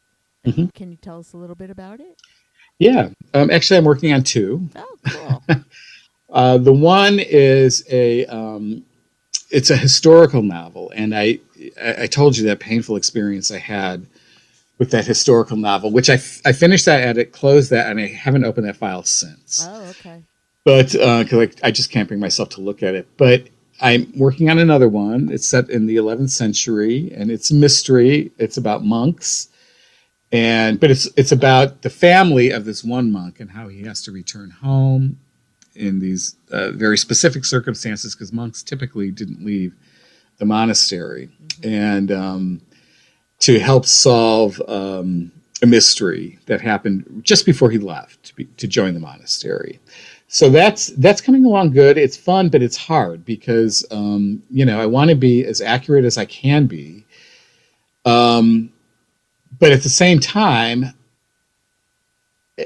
mm-hmm. 0.47 0.67
Can 0.75 0.91
you 0.91 0.99
tell 0.99 1.21
us 1.21 1.33
a 1.33 1.39
little 1.39 1.57
bit 1.57 1.71
about 1.71 2.01
it? 2.01 2.21
Yeah. 2.79 3.09
Um, 3.33 3.51
actually, 3.51 3.79
I'm 3.79 3.85
working 3.85 4.13
on 4.13 4.25
two. 4.25 4.69
Oh, 4.77 4.97
cool. 5.09 5.43
uh, 6.31 6.59
the 6.59 6.73
one 6.73 7.19
is 7.19 7.83
a 7.91 8.27
um, 8.27 8.85
it's 9.53 9.71
a 9.71 9.77
historical 9.77 10.43
novel, 10.43 10.91
and 10.97 11.15
I 11.15 11.39
I 11.81 12.07
told 12.07 12.37
you 12.37 12.47
that 12.47 12.59
painful 12.59 12.97
experience 12.97 13.51
I 13.53 13.59
had 13.59 14.07
with 14.79 14.91
that 14.91 15.07
historical 15.07 15.57
novel, 15.57 15.93
which 15.93 16.11
I, 16.11 16.15
f- 16.15 16.41
I 16.45 16.53
finished 16.53 16.87
that 16.87 17.03
edit, 17.03 17.31
closed 17.31 17.71
that, 17.71 17.89
and 17.89 18.01
I 18.01 18.09
haven't 18.09 18.45
opened 18.45 18.67
that 18.67 18.77
file 18.77 19.05
since. 19.05 19.65
Oh, 19.69 19.85
okay. 19.91 20.23
But 20.65 20.93
because 20.93 21.33
uh, 21.33 21.41
I, 21.65 21.69
I 21.69 21.71
just 21.71 21.91
can't 21.91 22.09
bring 22.09 22.19
myself 22.19 22.49
to 22.51 22.61
look 22.61 22.83
at 22.83 22.95
it. 22.95 23.07
But 23.17 23.49
I'm 23.81 24.13
working 24.17 24.51
on 24.51 24.59
another 24.59 24.89
one. 24.89 25.29
It's 25.31 25.47
set 25.47 25.71
in 25.71 25.87
the 25.87 25.97
11th 25.97 26.31
century, 26.31 27.13
and 27.15 27.31
it's 27.31 27.51
a 27.51 27.55
mystery. 27.55 28.33
It's 28.39 28.57
about 28.57 28.85
monks, 28.85 29.49
and 30.33 30.81
but 30.81 30.91
it's 30.91 31.09
it's 31.17 31.33
about 31.33 31.83
the 31.83 31.91
family 31.91 32.51
of 32.51 32.65
this 32.65 32.83
one 32.83 33.13
monk 33.13 33.39
and 33.39 33.51
how 33.51 33.69
he 33.69 33.83
has 33.83 34.03
to 34.03 34.13
return 34.13 34.51
home 34.51 35.19
in 35.75 36.01
these 36.01 36.37
uh, 36.51 36.71
very 36.73 36.99
specific 36.99 37.45
circumstances 37.45 38.15
because 38.15 38.33
monks 38.33 38.63
typically 38.63 39.11
didn't 39.11 39.45
leave 39.45 39.75
the 40.39 40.45
monastery, 40.45 41.31
mm-hmm. 41.47 41.69
and 41.69 42.13
um, 42.13 42.61
to 43.41 43.59
help 43.59 43.87
solve 43.87 44.61
um, 44.69 45.31
a 45.63 45.67
mystery 45.67 46.39
that 46.47 46.61
happened 46.61 47.23
just 47.23 47.47
before 47.47 47.71
he 47.71 47.79
left 47.79 48.23
to, 48.25 48.35
be, 48.35 48.45
to 48.45 48.67
join 48.67 48.95
the 48.95 49.01
monastery. 49.01 49.81
So 50.29 50.49
that's 50.49 50.89
that's 50.97 51.21
coming 51.21 51.45
along 51.45 51.73
good. 51.73 51.99
It's 51.99 52.17
fun, 52.17 52.49
but 52.49 52.63
it's 52.63 52.77
hard 52.77 53.25
because 53.25 53.85
um, 53.91 54.43
you 54.51 54.65
know 54.65 54.81
I 54.81 54.87
want 54.87 55.11
to 55.11 55.15
be 55.15 55.45
as 55.45 55.61
accurate 55.61 56.05
as 56.05 56.17
I 56.17 56.25
can 56.25 56.67
be. 56.67 57.05
Um, 58.05 58.73
but 59.59 59.73
at 59.73 59.83
the 59.83 59.91
same 59.91 60.19
time, 60.19 60.87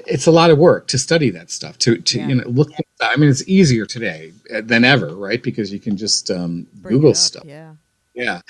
it's 0.06 0.26
a 0.26 0.30
lot 0.30 0.50
of 0.50 0.59
work 0.59 0.87
to 0.88 0.98
study 0.98 1.30
that 1.30 1.50
stuff 1.50 1.78
to 1.78 1.98
to 1.98 2.18
yeah. 2.18 2.28
you 2.28 2.35
know 2.37 2.48
look 2.48 2.70
i 3.00 3.16
mean 3.16 3.28
it's 3.28 3.46
easier 3.48 3.87
today 3.87 4.32
than 4.62 4.85
ever 4.85 5.14
right? 5.16 5.42
Because 5.42 5.72
you 5.72 5.80
can 5.80 5.96
just 5.96 6.30
um, 6.30 6.66
google 6.82 7.11
up, 7.11 7.16
stuff. 7.16 7.44
yeah. 7.44 7.74
Yeah. 8.14 8.40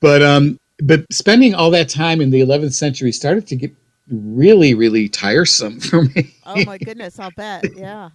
But 0.00 0.22
um 0.22 0.58
but 0.82 1.04
spending 1.12 1.54
all 1.54 1.70
that 1.70 1.88
time 1.88 2.20
in 2.20 2.30
the 2.30 2.40
11th 2.40 2.72
century 2.72 3.12
started 3.12 3.46
to 3.48 3.56
get 3.56 3.72
really 4.10 4.74
really 4.74 5.08
tiresome 5.08 5.80
for 5.88 6.02
me. 6.02 6.34
Oh 6.44 6.64
my 6.64 6.78
goodness 6.78 7.18
i'll 7.18 7.30
bet 7.36 7.64
yeah. 7.76 8.10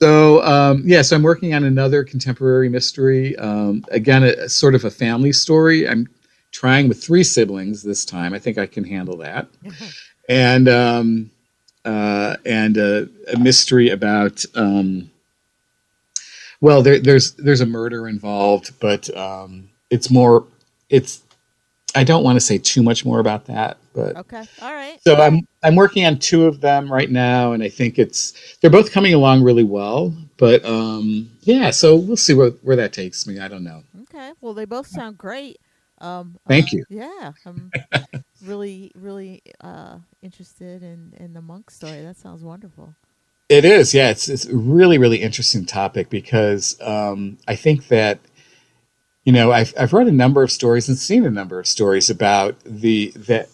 So 0.00 0.42
um 0.42 0.82
yeah 0.84 1.02
so 1.02 1.16
i'm 1.16 1.22
working 1.22 1.54
on 1.54 1.64
another 1.64 2.04
contemporary 2.04 2.68
mystery. 2.68 3.36
Um 3.36 3.84
again 3.90 4.22
a, 4.22 4.44
a 4.44 4.48
sort 4.48 4.74
of 4.74 4.84
a 4.84 4.90
family 4.90 5.32
story. 5.32 5.88
I'm 5.88 6.08
trying 6.52 6.88
with 6.88 7.02
three 7.02 7.24
siblings 7.24 7.82
this 7.82 8.04
time. 8.04 8.32
I 8.32 8.38
think 8.38 8.58
i 8.58 8.66
can 8.66 8.84
handle 8.84 9.16
that. 9.18 9.48
And 10.28 10.68
um 10.68 11.30
uh, 11.86 12.36
and 12.44 12.76
a, 12.76 13.08
a, 13.32 13.38
mystery 13.38 13.90
about 13.90 14.44
um, 14.56 15.08
well 16.60 16.82
there, 16.82 16.98
there's 16.98 17.32
there's 17.34 17.60
a 17.60 17.66
murder 17.66 18.08
involved 18.08 18.72
but 18.80 19.14
um, 19.16 19.70
it's 19.88 20.10
more 20.10 20.44
it's 20.90 21.22
I 21.94 22.02
don't 22.04 22.24
want 22.24 22.36
to 22.36 22.40
say 22.40 22.58
too 22.58 22.82
much 22.82 23.04
more 23.04 23.20
about 23.20 23.46
that 23.46 23.78
but 23.94 24.16
okay 24.16 24.42
all 24.60 24.74
right. 24.74 24.98
so 25.06 25.14
I'm 25.14 25.46
I'm 25.62 25.76
working 25.76 26.04
on 26.04 26.18
two 26.18 26.46
of 26.46 26.60
them 26.60 26.92
right 26.92 27.10
now 27.10 27.52
and 27.52 27.62
I 27.62 27.68
think 27.68 27.98
it's 27.98 28.56
they're 28.60 28.70
both 28.70 28.90
coming 28.92 29.14
along 29.14 29.44
really 29.44 29.64
well 29.64 30.12
but 30.38 30.64
um, 30.64 31.30
yeah 31.42 31.70
so 31.70 31.94
we'll 31.94 32.16
see 32.16 32.34
where, 32.34 32.50
where 32.62 32.76
that 32.76 32.92
takes 32.92 33.28
me 33.28 33.38
I 33.38 33.46
don't 33.46 33.64
know. 33.64 33.84
Okay 34.02 34.32
well 34.40 34.54
they 34.54 34.64
both 34.64 34.88
sound 34.88 35.16
great. 35.18 35.58
Um, 35.98 36.36
Thank 36.46 36.66
uh, 36.66 36.78
you. 36.78 36.84
Yeah, 36.90 37.32
I'm 37.46 37.70
really, 38.46 38.92
really 38.94 39.42
uh, 39.60 39.98
interested 40.22 40.82
in 40.82 41.12
in 41.18 41.34
the 41.34 41.42
monk 41.42 41.70
story. 41.70 42.02
That 42.02 42.16
sounds 42.16 42.42
wonderful. 42.42 42.94
It 43.48 43.64
is, 43.64 43.94
yeah. 43.94 44.10
It's 44.10 44.28
it's 44.28 44.46
a 44.46 44.56
really, 44.56 44.98
really 44.98 45.22
interesting 45.22 45.66
topic 45.66 46.10
because 46.10 46.80
um, 46.80 47.38
I 47.46 47.54
think 47.54 47.88
that 47.88 48.18
you 49.24 49.32
know 49.32 49.52
I've 49.52 49.72
I've 49.78 49.92
read 49.92 50.08
a 50.08 50.12
number 50.12 50.42
of 50.42 50.50
stories 50.50 50.88
and 50.88 50.98
seen 50.98 51.24
a 51.24 51.30
number 51.30 51.60
of 51.60 51.66
stories 51.66 52.10
about 52.10 52.58
the 52.64 53.12
the 53.14 53.46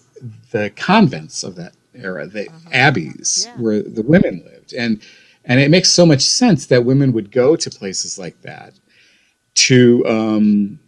the 0.51 0.71
convents 0.77 1.43
of 1.43 1.57
that 1.57 1.75
era, 1.95 2.27
the 2.27 2.49
uh-huh. 2.49 2.71
abbeys 2.73 3.47
yeah. 3.47 3.57
where 3.57 3.83
the 3.83 4.03
women 4.03 4.43
lived, 4.45 4.73
and 4.73 5.03
and 5.45 5.61
it 5.61 5.71
makes 5.71 5.91
so 5.91 6.07
much 6.07 6.23
sense 6.23 6.67
that 6.67 6.85
women 6.85 7.13
would 7.13 7.31
go 7.31 7.57
to 7.57 7.71
places 7.71 8.19
like 8.19 8.41
that 8.43 8.73
to 9.55 10.05
um, 10.07 10.79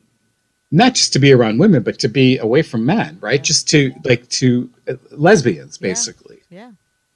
not 0.74 0.94
just 0.94 1.12
to 1.12 1.20
be 1.20 1.32
around 1.32 1.58
women, 1.58 1.84
but 1.84 2.00
to 2.00 2.08
be 2.08 2.36
away 2.38 2.60
from 2.60 2.84
men, 2.84 3.16
right? 3.20 3.38
Yeah. 3.38 3.42
Just 3.42 3.68
to 3.68 3.94
like 4.04 4.28
to 4.30 4.68
uh, 4.88 4.94
lesbians, 5.12 5.78
basically. 5.78 6.40
Yeah. 6.50 6.58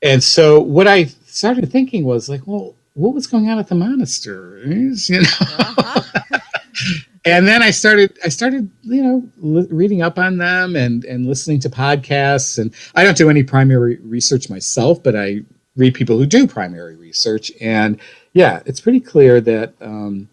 yeah. 0.03 0.11
And 0.11 0.23
so 0.23 0.61
what 0.61 0.87
I 0.87 1.07
started 1.27 1.71
thinking 1.71 2.05
was 2.05 2.29
like, 2.29 2.47
well, 2.47 2.77
what 2.95 3.15
was 3.15 3.27
going 3.27 3.51
on 3.51 3.59
at 3.59 3.67
the 3.67 3.75
monasteries, 3.75 5.11
you 5.11 5.23
know? 5.23 5.29
Uh-huh. 5.41 6.39
and 7.25 7.49
then 7.49 7.61
I 7.61 7.73
started, 7.73 8.17
I 8.25 8.29
started, 8.29 8.71
you 8.83 9.03
know, 9.03 9.29
li- 9.39 9.67
reading 9.71 10.03
up 10.03 10.21
on 10.21 10.39
them 10.39 10.77
and 10.77 11.05
and 11.05 11.27
listening 11.27 11.59
to 11.61 11.69
podcasts. 11.69 12.59
And 12.59 12.73
I 12.95 13.03
don't 13.03 13.17
do 13.17 13.29
any 13.29 13.43
primary 13.43 13.97
research 14.03 14.49
myself, 14.49 15.03
but 15.03 15.17
I 15.17 15.41
read 15.75 15.95
people 15.95 16.17
who 16.17 16.27
do 16.27 16.47
primary 16.47 16.95
research. 16.95 17.51
And 17.61 17.99
yeah, 18.35 18.63
it's 18.67 18.81
pretty 18.81 19.01
clear 19.01 19.41
that. 19.41 19.75
Um, 19.81 20.29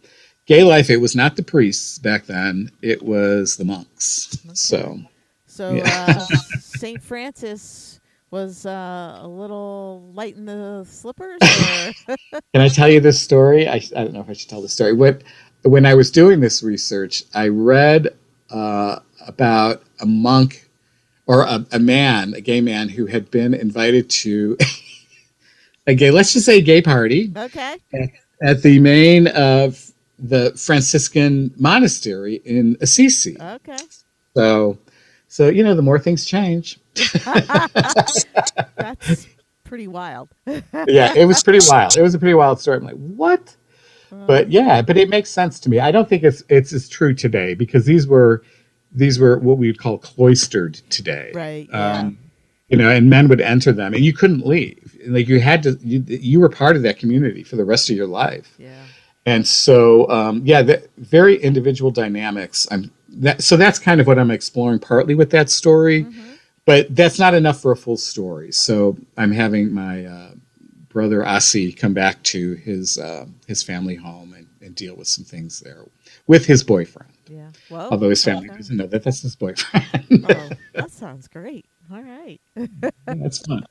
gay 0.46 0.64
life 0.64 0.90
it 0.90 0.98
was 0.98 1.16
not 1.16 1.36
the 1.36 1.44
priests 1.44 2.00
back 2.00 2.26
then 2.26 2.72
it 2.82 3.04
was 3.04 3.58
the 3.58 3.66
monks. 3.66 4.38
Okay. 4.46 4.56
so 4.56 5.00
so 5.46 5.74
yeah. 5.74 6.06
uh, 6.08 6.20
saint 6.60 7.02
francis 7.02 8.00
was 8.32 8.66
uh, 8.66 9.20
a 9.22 9.28
little 9.28 10.12
light 10.14 10.36
in 10.36 10.46
the 10.46 10.86
slippers 10.90 11.40
can 12.08 12.62
i 12.62 12.68
tell 12.68 12.90
you 12.90 13.00
this 13.00 13.22
story? 13.22 13.68
I, 13.68 13.76
I 13.96 14.04
don't 14.04 14.14
know 14.14 14.22
if 14.22 14.30
i 14.30 14.34
should 14.34 14.50
tell 14.50 14.62
the 14.62 14.70
story. 14.70 14.94
What 14.94 15.24
when 15.64 15.86
i 15.86 15.94
was 15.94 16.12
doing 16.12 16.40
this 16.40 16.64
research 16.64 17.24
i 17.34 17.48
read 17.48 18.10
uh, 18.50 19.00
about 19.26 19.84
a 20.00 20.06
monk 20.06 20.70
or 21.28 21.42
a, 21.42 21.66
a 21.72 21.80
man 21.80 22.34
a 22.36 22.42
gay 22.42 22.62
man 22.62 22.90
who 22.90 23.08
had 23.08 23.32
been 23.32 23.54
invited 23.54 24.10
to 24.10 24.58
a 25.88 25.96
gay 25.96 26.12
let's 26.12 26.34
just 26.34 26.46
say 26.46 26.62
gay 26.62 26.82
party. 26.82 27.32
Okay. 27.36 27.78
At, 27.94 28.10
at 28.42 28.62
the 28.62 28.80
main 28.80 29.28
of 29.28 29.92
the 30.18 30.52
Franciscan 30.52 31.54
monastery 31.58 32.42
in 32.46 32.78
Assisi. 32.82 33.38
Okay. 33.40 33.78
So, 34.36 34.78
so 35.28 35.50
you 35.50 35.64
know, 35.64 35.76
the 35.76 35.82
more 35.82 36.00
things 36.00 36.26
change. 36.26 36.80
That's 38.76 39.28
pretty 39.64 39.88
wild. 39.88 40.30
yeah, 40.46 41.14
it 41.16 41.26
was 41.26 41.44
pretty 41.44 41.66
wild. 41.70 41.98
It 41.98 42.02
was 42.02 42.16
a 42.16 42.20
pretty 42.20 42.34
wild 42.34 42.60
story. 42.60 42.78
I'm 42.78 42.86
like, 42.86 42.96
what? 42.96 43.56
Uh, 44.12 44.26
but 44.26 44.52
yeah, 44.52 44.82
but 44.82 44.98
it 44.98 45.10
makes 45.10 45.30
sense 45.30 45.60
to 45.62 45.70
me. 45.70 45.80
I 45.80 45.92
don't 45.92 46.08
think 46.08 46.24
it's 46.24 46.44
it's 46.50 46.74
as 46.74 46.88
true 46.88 47.14
today 47.14 47.54
because 47.54 47.86
these 47.86 48.08
were 48.08 48.44
these 48.92 49.20
were 49.20 49.40
what 49.40 49.58
we 49.58 49.68
would 49.68 49.80
call 49.80 49.98
cloistered 49.98 50.76
today. 50.90 51.32
Right. 51.34 51.68
Yeah. 51.70 52.00
Um, 52.00 52.18
you 52.70 52.78
know, 52.78 52.90
and 52.90 53.12
men 53.12 53.28
would 53.28 53.42
enter 53.42 53.72
them, 53.72 53.94
and 53.94 54.04
you 54.04 54.12
couldn't 54.12 54.44
leave. 54.46 54.98
Like 55.06 55.28
you 55.28 55.40
had 55.40 55.62
to, 55.64 55.78
you, 55.82 56.04
you 56.08 56.40
were 56.40 56.50
part 56.50 56.76
of 56.76 56.82
that 56.82 56.98
community 56.98 57.44
for 57.44 57.58
the 57.58 57.66
rest 57.66 57.92
of 57.92 57.96
your 57.96 58.08
life. 58.08 58.56
Yeah 58.58 58.74
and 59.26 59.48
so 59.48 60.10
um, 60.10 60.42
yeah 60.46 60.62
the 60.62 60.88
very 60.98 61.42
individual 61.42 61.92
dynamics 61.92 62.68
i'm 62.72 62.92
that, 63.10 63.42
so 63.42 63.56
that's 63.56 63.80
kind 63.80 64.02
of 64.02 64.08
what 64.08 64.20
i'm 64.20 64.32
exploring 64.32 64.80
partly 64.80 65.16
with 65.16 65.30
that 65.30 65.50
story 65.50 66.04
mm-hmm. 66.04 66.34
but 66.66 66.94
that's 66.96 67.20
not 67.20 67.34
enough 67.34 67.62
for 67.62 67.72
a 67.72 67.78
full 67.78 67.98
story 67.98 68.52
so 68.52 68.98
i'm 69.18 69.32
having 69.32 69.72
my 69.72 70.06
uh, 70.06 70.32
brother 70.96 71.26
asi 71.26 71.74
come 71.74 71.94
back 71.94 72.24
to 72.24 72.54
his 72.54 72.98
uh, 72.98 73.26
his 73.48 73.62
family 73.62 73.96
home 73.96 74.34
and, 74.34 74.48
and 74.62 74.76
deal 74.76 74.96
with 74.96 75.10
some 75.10 75.26
things 75.26 75.60
there 75.60 75.84
with 76.26 76.46
his 76.46 76.64
boyfriend. 76.64 77.12
Yeah. 77.28 77.50
Well, 77.70 77.90
Although 77.92 78.12
his 78.12 78.24
family 78.24 78.48
okay. 78.48 78.58
doesn't 78.58 78.78
know 78.78 78.88
that 78.88 79.04
that's 79.04 79.22
his 79.22 79.36
boyfriend. 79.36 79.86
oh, 80.30 80.50
that 80.74 80.92
sounds 81.04 81.28
great. 81.28 81.66
All 81.92 82.02
right. 82.02 82.40
that's 83.06 83.40
fun. 83.40 83.66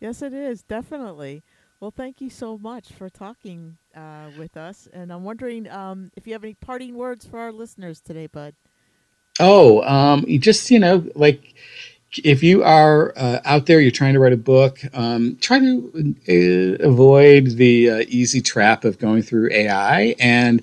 yes, 0.00 0.22
it 0.22 0.32
is 0.32 0.62
definitely. 0.62 1.42
Well, 1.80 1.90
thank 1.90 2.20
you 2.20 2.28
so 2.28 2.58
much 2.58 2.92
for 2.92 3.08
talking 3.08 3.78
uh, 3.96 4.28
with 4.38 4.58
us, 4.58 4.86
and 4.92 5.10
I'm 5.10 5.24
wondering 5.24 5.66
um, 5.70 6.10
if 6.14 6.26
you 6.26 6.34
have 6.34 6.44
any 6.44 6.52
parting 6.52 6.94
words 6.94 7.24
for 7.24 7.38
our 7.38 7.52
listeners 7.52 8.02
today, 8.02 8.26
Bud. 8.26 8.54
Oh, 9.40 9.82
um, 9.84 10.22
you 10.28 10.38
just 10.38 10.70
you 10.70 10.78
know, 10.78 11.02
like 11.14 11.54
if 12.22 12.42
you 12.42 12.62
are 12.62 13.14
uh, 13.16 13.40
out 13.46 13.64
there, 13.64 13.80
you're 13.80 13.90
trying 13.90 14.12
to 14.12 14.20
write 14.20 14.34
a 14.34 14.36
book, 14.36 14.78
um, 14.92 15.38
try 15.40 15.58
to 15.58 16.14
uh, 16.28 16.86
avoid 16.86 17.56
the 17.56 17.90
uh, 17.90 18.04
easy 18.08 18.42
trap 18.42 18.84
of 18.84 18.98
going 18.98 19.22
through 19.22 19.48
AI 19.50 20.14
and 20.20 20.60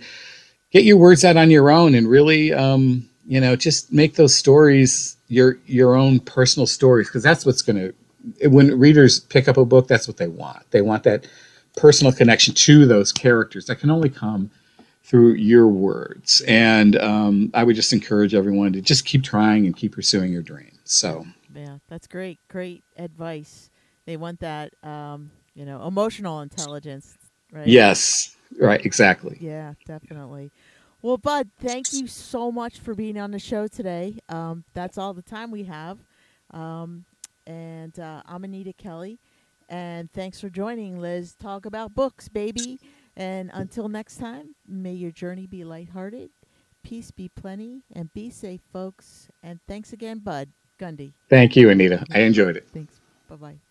get 0.70 0.84
your 0.84 0.98
words 0.98 1.26
out 1.26 1.36
on 1.36 1.50
your 1.50 1.72
own, 1.72 1.96
and 1.96 2.08
really, 2.08 2.54
um, 2.54 3.10
you 3.26 3.42
know, 3.42 3.56
just 3.56 3.92
make 3.92 4.14
those 4.18 4.36
stories 4.36 5.18
your 5.30 5.58
your 5.66 5.96
own 5.96 6.20
personal 6.20 6.68
stories 6.68 7.08
because 7.08 7.24
that's 7.24 7.44
what's 7.44 7.64
going 7.64 7.78
to 7.78 7.96
when 8.44 8.78
readers 8.78 9.20
pick 9.20 9.48
up 9.48 9.58
a 9.58 9.66
book, 9.66 9.88
that's 9.88 10.08
what 10.08 10.18
they 10.18 10.28
want. 10.28 10.70
They 10.72 10.82
want 10.82 11.04
that 11.04 11.28
personal 11.76 12.12
connection 12.12 12.54
to 12.54 12.86
those 12.86 13.12
characters 13.12 13.66
that 13.68 13.78
can 13.78 13.90
only 13.90 14.10
come 14.10 14.52
through 15.04 15.34
your 15.36 15.68
words. 15.68 16.42
And 16.48 16.98
um, 16.98 17.52
I 17.54 17.64
would 17.64 17.76
just 17.76 17.94
encourage 17.94 18.34
everyone 18.34 18.74
to 18.74 18.82
just 18.82 19.06
keep 19.06 19.24
trying 19.24 19.66
and 19.66 19.76
keep 19.76 19.94
pursuing 19.94 20.34
your 20.34 20.42
dreams. 20.42 20.80
So, 20.84 21.26
Yeah, 21.56 21.78
that's 21.88 22.08
great. 22.08 22.40
Great 22.50 22.84
advice. 22.98 23.70
They 24.06 24.18
want 24.18 24.42
that, 24.42 24.74
um, 24.84 25.32
you 25.54 25.66
know, 25.66 25.86
emotional 25.86 26.42
intelligence, 26.42 27.16
right? 27.52 27.68
yes, 27.68 28.36
right, 28.60 28.86
exactly. 28.86 29.38
Yeah, 29.40 29.74
definitely. 29.86 30.52
Well, 31.02 31.18
Bud, 31.18 31.52
thank 31.60 31.94
you 31.94 32.08
so 32.08 32.52
much 32.52 32.80
for 32.80 32.94
being 32.94 33.18
on 33.18 33.32
the 33.32 33.40
show 33.40 33.68
today. 33.68 34.20
Um, 34.28 34.64
that's 34.74 34.98
all 34.98 35.14
the 35.14 35.22
time 35.22 35.52
we 35.52 35.64
have. 35.64 36.00
Um, 36.52 37.06
and 37.48 37.98
uh, 37.98 38.22
I'm 38.26 38.44
Anita 38.44 38.74
Kelly. 38.74 39.20
And 39.70 40.12
thanks 40.12 40.40
for 40.40 40.50
joining 40.50 41.00
Lez 41.00 41.34
Talk 41.34 41.66
About 41.66 41.96
Books, 41.96 42.30
baby. 42.30 42.80
And 43.16 43.50
until 43.54 43.90
next 43.90 44.18
time, 44.18 44.56
may 44.68 44.94
your 44.94 45.12
journey 45.12 45.48
be 45.48 45.64
lighthearted, 45.64 46.30
peace 46.84 47.10
be 47.10 47.30
plenty, 47.30 47.82
and 47.94 48.14
be 48.14 48.30
safe, 48.30 48.62
folks. 48.72 49.28
And 49.42 49.60
thanks 49.68 49.92
again, 49.92 50.20
Bud 50.20 50.50
Gundy. 50.80 51.14
Thank 51.30 51.56
you, 51.56 51.70
Anita. 51.70 52.06
I 52.14 52.20
enjoyed 52.20 52.56
it. 52.56 52.68
Thanks. 52.72 53.02
Bye 53.28 53.36
bye. 53.36 53.67